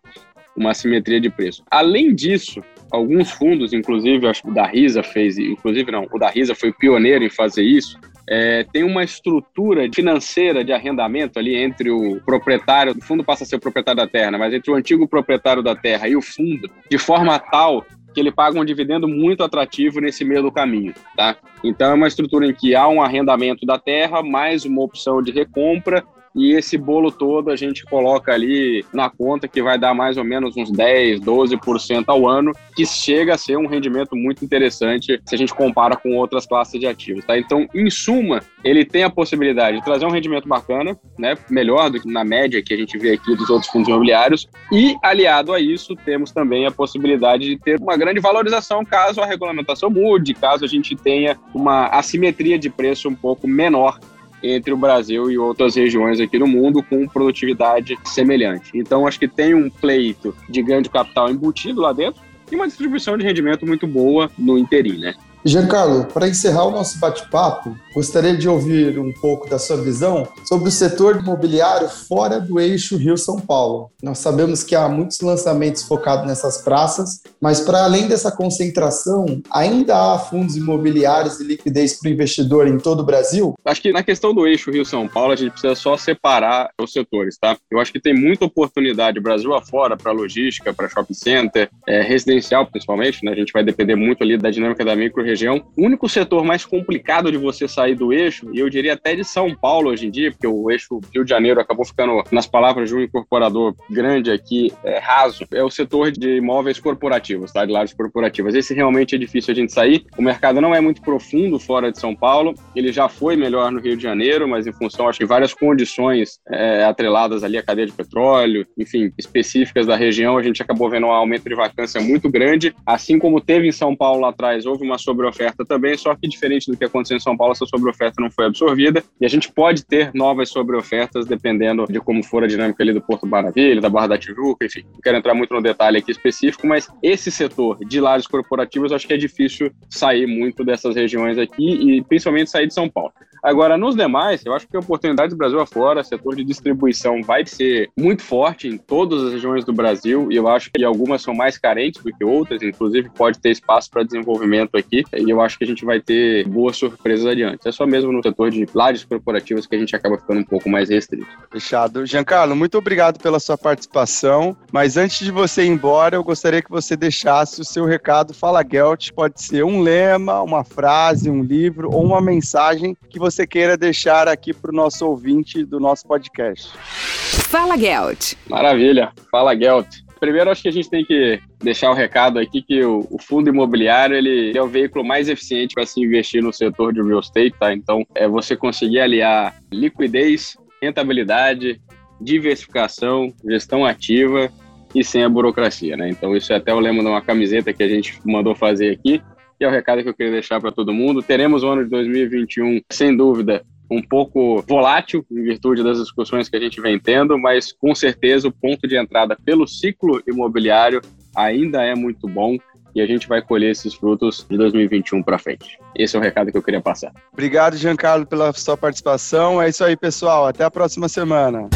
uma 0.54 0.74
simetria 0.74 1.20
de 1.20 1.30
preço. 1.30 1.62
Além 1.70 2.14
disso, 2.14 2.62
alguns 2.90 3.30
fundos, 3.30 3.72
inclusive, 3.72 4.26
acho 4.26 4.42
que 4.42 4.50
o 4.50 4.54
da 4.54 4.66
Risa 4.66 5.02
fez, 5.02 5.38
inclusive 5.38 5.90
não, 5.90 6.06
o 6.12 6.18
da 6.18 6.28
Risa 6.28 6.54
foi 6.54 6.70
pioneiro 6.70 7.24
em 7.24 7.30
fazer 7.30 7.62
isso, 7.62 7.98
é, 8.28 8.64
tem 8.72 8.84
uma 8.84 9.02
estrutura 9.02 9.88
financeira 9.92 10.62
de 10.62 10.72
arrendamento 10.72 11.38
ali 11.38 11.56
entre 11.56 11.90
o 11.90 12.20
proprietário, 12.20 12.92
o 12.92 13.02
fundo 13.02 13.24
passa 13.24 13.44
a 13.44 13.46
ser 13.46 13.56
o 13.56 13.60
proprietário 13.60 14.02
da 14.02 14.06
terra, 14.06 14.32
né, 14.32 14.38
mas 14.38 14.52
entre 14.52 14.70
o 14.70 14.74
antigo 14.74 15.08
proprietário 15.08 15.62
da 15.62 15.74
terra 15.74 16.08
e 16.08 16.14
o 16.14 16.22
fundo, 16.22 16.70
de 16.90 16.98
forma 16.98 17.38
tal 17.38 17.84
que 18.12 18.20
ele 18.20 18.32
paga 18.32 18.58
um 18.58 18.64
dividendo 18.64 19.06
muito 19.06 19.42
atrativo 19.42 20.00
nesse 20.00 20.24
meio 20.24 20.42
do 20.42 20.52
caminho, 20.52 20.94
tá? 21.16 21.36
Então 21.62 21.90
é 21.90 21.94
uma 21.94 22.08
estrutura 22.08 22.46
em 22.46 22.54
que 22.54 22.74
há 22.74 22.88
um 22.88 23.02
arrendamento 23.02 23.64
da 23.64 23.78
terra, 23.78 24.22
mais 24.22 24.64
uma 24.64 24.82
opção 24.82 25.22
de 25.22 25.30
recompra 25.30 26.04
e 26.34 26.52
esse 26.52 26.76
bolo 26.78 27.10
todo 27.10 27.50
a 27.50 27.56
gente 27.56 27.84
coloca 27.84 28.32
ali 28.32 28.84
na 28.92 29.10
conta 29.10 29.48
que 29.48 29.62
vai 29.62 29.78
dar 29.78 29.94
mais 29.94 30.16
ou 30.16 30.24
menos 30.24 30.56
uns 30.56 30.70
10, 30.70 31.20
12% 31.20 32.04
ao 32.06 32.28
ano, 32.28 32.52
que 32.74 32.86
chega 32.86 33.34
a 33.34 33.38
ser 33.38 33.56
um 33.56 33.66
rendimento 33.66 34.16
muito 34.16 34.44
interessante 34.44 35.20
se 35.24 35.34
a 35.34 35.38
gente 35.38 35.54
compara 35.54 35.96
com 35.96 36.16
outras 36.16 36.46
classes 36.46 36.78
de 36.78 36.86
ativos, 36.86 37.24
tá? 37.24 37.38
Então, 37.38 37.66
em 37.74 37.90
suma, 37.90 38.40
ele 38.64 38.84
tem 38.84 39.02
a 39.02 39.10
possibilidade 39.10 39.78
de 39.78 39.84
trazer 39.84 40.06
um 40.06 40.10
rendimento 40.10 40.48
bacana, 40.48 40.96
né, 41.18 41.36
melhor 41.48 41.90
do 41.90 42.00
que 42.00 42.10
na 42.10 42.24
média 42.24 42.62
que 42.62 42.74
a 42.74 42.76
gente 42.76 42.96
vê 42.98 43.12
aqui 43.12 43.34
dos 43.36 43.50
outros 43.50 43.70
fundos 43.70 43.88
imobiliários, 43.88 44.48
e 44.72 44.96
aliado 45.02 45.52
a 45.52 45.60
isso, 45.60 45.96
temos 45.96 46.30
também 46.30 46.66
a 46.66 46.70
possibilidade 46.70 47.44
de 47.44 47.58
ter 47.58 47.78
uma 47.80 47.96
grande 47.96 48.20
valorização 48.20 48.84
caso 48.84 49.20
a 49.20 49.26
regulamentação 49.26 49.90
mude, 49.90 50.34
caso 50.34 50.64
a 50.64 50.68
gente 50.68 50.94
tenha 50.96 51.38
uma 51.54 51.86
assimetria 51.86 52.58
de 52.58 52.70
preço 52.70 53.08
um 53.08 53.14
pouco 53.14 53.48
menor 53.48 53.98
entre 54.42 54.72
o 54.72 54.76
Brasil 54.76 55.30
e 55.30 55.38
outras 55.38 55.74
regiões 55.74 56.20
aqui 56.20 56.38
no 56.38 56.46
mundo 56.46 56.82
com 56.82 57.06
produtividade 57.06 57.98
semelhante. 58.04 58.70
Então, 58.74 59.06
acho 59.06 59.18
que 59.18 59.28
tem 59.28 59.54
um 59.54 59.68
pleito 59.68 60.34
de 60.48 60.62
ganho 60.62 60.82
de 60.82 60.90
capital 60.90 61.30
embutido 61.30 61.80
lá 61.80 61.92
dentro 61.92 62.20
e 62.50 62.56
uma 62.56 62.66
distribuição 62.66 63.16
de 63.16 63.24
rendimento 63.24 63.66
muito 63.66 63.86
boa 63.86 64.30
no 64.38 64.58
interim, 64.58 64.98
né? 64.98 65.14
Giancarlo, 65.42 66.04
para 66.04 66.28
encerrar 66.28 66.64
o 66.64 66.70
nosso 66.70 66.98
bate-papo, 66.98 67.74
gostaria 67.94 68.36
de 68.36 68.46
ouvir 68.46 68.98
um 68.98 69.10
pouco 69.10 69.48
da 69.48 69.58
sua 69.58 69.78
visão 69.78 70.28
sobre 70.44 70.68
o 70.68 70.72
setor 70.72 71.16
imobiliário 71.16 71.88
fora 71.88 72.38
do 72.38 72.60
eixo 72.60 72.98
Rio-São 72.98 73.40
Paulo. 73.40 73.90
Nós 74.02 74.18
sabemos 74.18 74.62
que 74.62 74.76
há 74.76 74.86
muitos 74.86 75.18
lançamentos 75.20 75.82
focados 75.82 76.26
nessas 76.26 76.58
praças, 76.58 77.22
mas 77.40 77.60
para 77.60 77.84
além 77.84 78.06
dessa 78.06 78.30
concentração, 78.30 79.40
ainda 79.50 79.96
há 79.96 80.18
fundos 80.18 80.56
imobiliários 80.56 81.40
e 81.40 81.44
liquidez 81.44 81.98
para 81.98 82.10
o 82.10 82.12
investidor 82.12 82.68
em 82.68 82.78
todo 82.78 83.00
o 83.00 83.06
Brasil? 83.06 83.54
Acho 83.64 83.80
que 83.80 83.92
na 83.92 84.02
questão 84.02 84.34
do 84.34 84.46
eixo 84.46 84.70
Rio-São 84.70 85.08
Paulo, 85.08 85.32
a 85.32 85.36
gente 85.36 85.52
precisa 85.52 85.74
só 85.74 85.96
separar 85.96 86.70
os 86.78 86.92
setores, 86.92 87.38
tá? 87.38 87.56
Eu 87.70 87.80
acho 87.80 87.90
que 87.90 88.00
tem 88.00 88.14
muita 88.14 88.44
oportunidade 88.44 89.18
Brasil 89.20 89.54
afora 89.54 89.96
para 89.96 90.12
logística, 90.12 90.74
para 90.74 90.88
shopping 90.88 91.14
center, 91.14 91.70
é, 91.88 92.02
residencial 92.02 92.66
principalmente, 92.66 93.24
né? 93.24 93.32
A 93.32 93.36
gente 93.36 93.52
vai 93.52 93.64
depender 93.64 93.96
muito 93.96 94.22
ali 94.22 94.36
da 94.36 94.50
dinâmica 94.50 94.84
da 94.84 94.94
micro 94.94 95.29
região. 95.30 95.64
O 95.76 95.84
único 95.84 96.08
setor 96.08 96.44
mais 96.44 96.64
complicado 96.64 97.30
de 97.30 97.38
você 97.38 97.66
sair 97.66 97.94
do 97.94 98.12
eixo, 98.12 98.50
e 98.52 98.58
eu 98.58 98.68
diria 98.68 98.94
até 98.94 99.14
de 99.14 99.24
São 99.24 99.54
Paulo 99.54 99.90
hoje 99.90 100.06
em 100.06 100.10
dia, 100.10 100.30
porque 100.30 100.46
o 100.46 100.70
eixo 100.70 101.00
Rio 101.14 101.24
de 101.24 101.30
Janeiro 101.30 101.60
acabou 101.60 101.84
ficando, 101.84 102.22
nas 102.30 102.46
palavras 102.46 102.88
de 102.88 102.94
um 102.94 103.00
incorporador 103.00 103.74
grande 103.88 104.30
aqui, 104.30 104.72
é, 104.84 104.98
raso, 104.98 105.44
é 105.52 105.62
o 105.62 105.70
setor 105.70 106.10
de 106.10 106.36
imóveis 106.36 106.78
corporativos, 106.78 107.52
tá? 107.52 107.64
De 107.64 107.72
lares 107.72 107.92
corporativas. 107.92 108.54
Esse 108.54 108.74
realmente 108.74 109.14
é 109.14 109.18
difícil 109.18 109.52
a 109.52 109.54
gente 109.54 109.72
sair. 109.72 110.04
O 110.16 110.22
mercado 110.22 110.60
não 110.60 110.74
é 110.74 110.80
muito 110.80 111.00
profundo 111.02 111.58
fora 111.58 111.90
de 111.90 111.98
São 111.98 112.14
Paulo. 112.14 112.54
Ele 112.74 112.92
já 112.92 113.08
foi 113.08 113.36
melhor 113.36 113.70
no 113.70 113.80
Rio 113.80 113.96
de 113.96 114.02
Janeiro, 114.02 114.48
mas 114.48 114.66
em 114.66 114.72
função, 114.72 115.08
acho 115.08 115.18
que 115.18 115.26
várias 115.26 115.54
condições 115.54 116.38
é, 116.48 116.84
atreladas 116.84 117.44
ali 117.44 117.56
à 117.58 117.62
cadeia 117.62 117.86
de 117.86 117.92
petróleo, 117.92 118.66
enfim, 118.76 119.12
específicas 119.18 119.86
da 119.86 119.96
região, 119.96 120.36
a 120.36 120.42
gente 120.42 120.62
acabou 120.62 120.88
vendo 120.90 121.06
um 121.06 121.12
aumento 121.12 121.48
de 121.48 121.54
vacância 121.54 122.00
muito 122.00 122.30
grande. 122.30 122.74
Assim 122.84 123.18
como 123.18 123.40
teve 123.40 123.68
em 123.68 123.72
São 123.72 123.94
Paulo 123.94 124.20
lá 124.20 124.30
atrás, 124.30 124.66
houve 124.66 124.84
uma 124.84 124.98
sobre 124.98 125.19
oferta 125.26 125.64
também, 125.64 125.96
só 125.96 126.14
que 126.14 126.28
diferente 126.28 126.70
do 126.70 126.76
que 126.76 126.84
aconteceu 126.84 127.16
em 127.16 127.20
São 127.20 127.36
Paulo, 127.36 127.52
essa 127.52 127.66
sobre 127.66 127.90
oferta 127.90 128.20
não 128.20 128.30
foi 128.30 128.46
absorvida 128.46 129.02
e 129.20 129.26
a 129.26 129.28
gente 129.28 129.50
pode 129.52 129.84
ter 129.84 130.10
novas 130.14 130.48
sobre 130.48 130.76
ofertas 130.76 131.26
dependendo 131.26 131.86
de 131.86 132.00
como 132.00 132.22
for 132.22 132.44
a 132.44 132.46
dinâmica 132.46 132.82
ali 132.82 132.92
do 132.92 133.00
Porto 133.00 133.26
Maravilha, 133.26 133.80
da 133.80 133.88
Barra 133.88 134.08
da 134.08 134.18
Tijuca, 134.18 134.66
enfim. 134.66 134.84
Não 134.92 135.00
quero 135.00 135.16
entrar 135.16 135.34
muito 135.34 135.54
no 135.54 135.62
detalhe 135.62 135.98
aqui 135.98 136.10
específico, 136.10 136.66
mas 136.66 136.88
esse 137.02 137.30
setor 137.30 137.78
de 137.84 138.00
lares 138.00 138.26
corporativos 138.26 138.92
acho 138.92 139.06
que 139.06 139.14
é 139.14 139.16
difícil 139.16 139.70
sair 139.88 140.26
muito 140.26 140.64
dessas 140.64 140.94
regiões 140.94 141.38
aqui 141.38 141.96
e 141.96 142.02
principalmente 142.02 142.50
sair 142.50 142.66
de 142.66 142.74
São 142.74 142.88
Paulo. 142.88 143.12
Agora, 143.42 143.76
nos 143.76 143.96
demais, 143.96 144.44
eu 144.44 144.54
acho 144.54 144.68
que 144.68 144.76
a 144.76 144.80
oportunidade 144.80 145.30
do 145.30 145.36
Brasil 145.36 145.60
afora, 145.60 146.04
setor 146.04 146.36
de 146.36 146.44
distribuição 146.44 147.22
vai 147.22 147.46
ser 147.46 147.90
muito 147.96 148.22
forte 148.22 148.68
em 148.68 148.76
todas 148.76 149.24
as 149.24 149.32
regiões 149.32 149.64
do 149.64 149.72
Brasil, 149.72 150.30
e 150.30 150.36
eu 150.36 150.48
acho 150.48 150.70
que 150.70 150.84
algumas 150.84 151.22
são 151.22 151.34
mais 151.34 151.56
carentes 151.56 152.02
do 152.02 152.12
que 152.12 152.24
outras, 152.24 152.62
inclusive 152.62 153.10
pode 153.10 153.38
ter 153.38 153.50
espaço 153.50 153.90
para 153.90 154.02
desenvolvimento 154.02 154.76
aqui, 154.76 155.04
e 155.16 155.30
eu 155.30 155.40
acho 155.40 155.58
que 155.58 155.64
a 155.64 155.66
gente 155.66 155.84
vai 155.84 156.00
ter 156.00 156.46
boas 156.46 156.76
surpresas 156.76 157.26
adiante. 157.26 157.66
É 157.66 157.72
só 157.72 157.86
mesmo 157.86 158.12
no 158.12 158.22
setor 158.22 158.50
de 158.50 158.66
lajes 158.74 159.04
corporativas 159.04 159.66
que 159.66 159.74
a 159.74 159.78
gente 159.78 159.96
acaba 159.96 160.18
ficando 160.18 160.40
um 160.40 160.44
pouco 160.44 160.68
mais 160.68 160.90
restrito. 160.90 161.26
Fechado. 161.50 162.04
Giancarlo, 162.04 162.54
muito 162.54 162.76
obrigado 162.76 163.18
pela 163.20 163.40
sua 163.40 163.56
participação, 163.56 164.56
mas 164.72 164.96
antes 164.96 165.24
de 165.24 165.30
você 165.30 165.64
ir 165.64 165.68
embora, 165.68 166.16
eu 166.16 166.24
gostaria 166.24 166.62
que 166.62 166.70
você 166.70 166.96
deixasse 166.96 167.60
o 167.60 167.64
seu 167.64 167.84
recado 167.84 168.34
Fala 168.34 168.64
Gelt, 168.68 169.10
pode 169.12 169.42
ser 169.42 169.64
um 169.64 169.80
lema, 169.80 170.42
uma 170.42 170.64
frase, 170.64 171.30
um 171.30 171.42
livro 171.42 171.90
ou 171.92 172.04
uma 172.04 172.20
mensagem 172.20 172.96
que 173.08 173.18
você 173.18 173.29
queira 173.46 173.76
deixar 173.76 174.28
aqui 174.28 174.52
para 174.52 174.70
o 174.70 174.74
nosso 174.74 175.06
ouvinte 175.06 175.64
do 175.64 175.78
nosso 175.78 176.06
podcast. 176.06 176.70
Fala 176.78 177.76
Gelt. 177.76 178.34
Maravilha. 178.48 179.12
Fala 179.30 179.56
Gelt. 179.56 179.88
Primeiro, 180.20 180.50
acho 180.50 180.62
que 180.62 180.68
a 180.68 180.72
gente 180.72 180.90
tem 180.90 181.02
que 181.02 181.40
deixar 181.62 181.90
o 181.90 181.94
recado 181.94 182.38
aqui 182.38 182.60
que 182.60 182.84
o, 182.84 183.06
o 183.10 183.18
fundo 183.18 183.48
imobiliário 183.48 184.14
ele 184.14 184.56
é 184.56 184.62
o 184.62 184.68
veículo 184.68 185.02
mais 185.02 185.30
eficiente 185.30 185.74
para 185.74 185.86
se 185.86 185.98
investir 185.98 186.42
no 186.42 186.52
setor 186.52 186.92
de 186.92 187.02
real 187.02 187.20
estate, 187.20 187.54
tá? 187.58 187.72
Então, 187.72 188.06
é 188.14 188.28
você 188.28 188.54
conseguir 188.54 189.00
aliar 189.00 189.56
liquidez, 189.72 190.58
rentabilidade, 190.82 191.80
diversificação, 192.20 193.32
gestão 193.48 193.86
ativa 193.86 194.52
e 194.94 195.02
sem 195.02 195.24
a 195.24 195.28
burocracia, 195.28 195.96
né? 195.96 196.10
Então, 196.10 196.36
isso 196.36 196.52
é 196.52 196.56
até 196.56 196.74
o 196.74 196.80
lema 196.80 197.02
de 197.02 197.08
uma 197.08 197.22
camiseta 197.22 197.72
que 197.72 197.82
a 197.82 197.88
gente 197.88 198.20
mandou 198.22 198.54
fazer 198.54 198.90
aqui, 198.90 199.22
e 199.60 199.64
é 199.64 199.68
o 199.68 199.70
recado 199.70 200.02
que 200.02 200.08
eu 200.08 200.14
queria 200.14 200.32
deixar 200.32 200.58
para 200.58 200.72
todo 200.72 200.92
mundo. 200.92 201.22
Teremos 201.22 201.62
o 201.62 201.68
ano 201.68 201.84
de 201.84 201.90
2021, 201.90 202.80
sem 202.90 203.14
dúvida, 203.14 203.62
um 203.90 204.00
pouco 204.00 204.62
volátil 204.62 205.24
em 205.30 205.42
virtude 205.42 205.82
das 205.82 205.98
discussões 205.98 206.48
que 206.48 206.56
a 206.56 206.60
gente 206.60 206.80
vem 206.80 206.98
tendo, 206.98 207.38
mas 207.38 207.72
com 207.72 207.94
certeza 207.94 208.48
o 208.48 208.52
ponto 208.52 208.88
de 208.88 208.96
entrada 208.96 209.36
pelo 209.44 209.66
ciclo 209.66 210.22
imobiliário 210.26 211.02
ainda 211.36 211.84
é 211.84 211.94
muito 211.94 212.26
bom 212.26 212.56
e 212.94 213.00
a 213.00 213.06
gente 213.06 213.28
vai 213.28 213.42
colher 213.42 213.70
esses 213.70 213.94
frutos 213.94 214.46
de 214.48 214.56
2021 214.56 215.22
para 215.22 215.38
frente. 215.38 215.78
Esse 215.94 216.16
é 216.16 216.18
o 216.18 216.22
recado 216.22 216.50
que 216.50 216.56
eu 216.56 216.62
queria 216.62 216.80
passar. 216.80 217.12
Obrigado, 217.32 217.76
Giancarlo, 217.76 218.26
pela 218.26 218.52
sua 218.52 218.76
participação. 218.76 219.60
É 219.60 219.68
isso 219.68 219.84
aí, 219.84 219.96
pessoal. 219.96 220.46
Até 220.46 220.64
a 220.64 220.70
próxima 220.70 221.08
semana. 221.08 221.68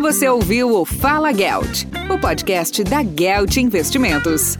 Você 0.00 0.28
ouviu 0.28 0.74
o 0.74 0.84
Fala 0.84 1.32
Gelt, 1.32 1.84
o 2.10 2.18
podcast 2.18 2.82
da 2.82 3.02
Gelt 3.02 3.56
Investimentos. 3.56 4.58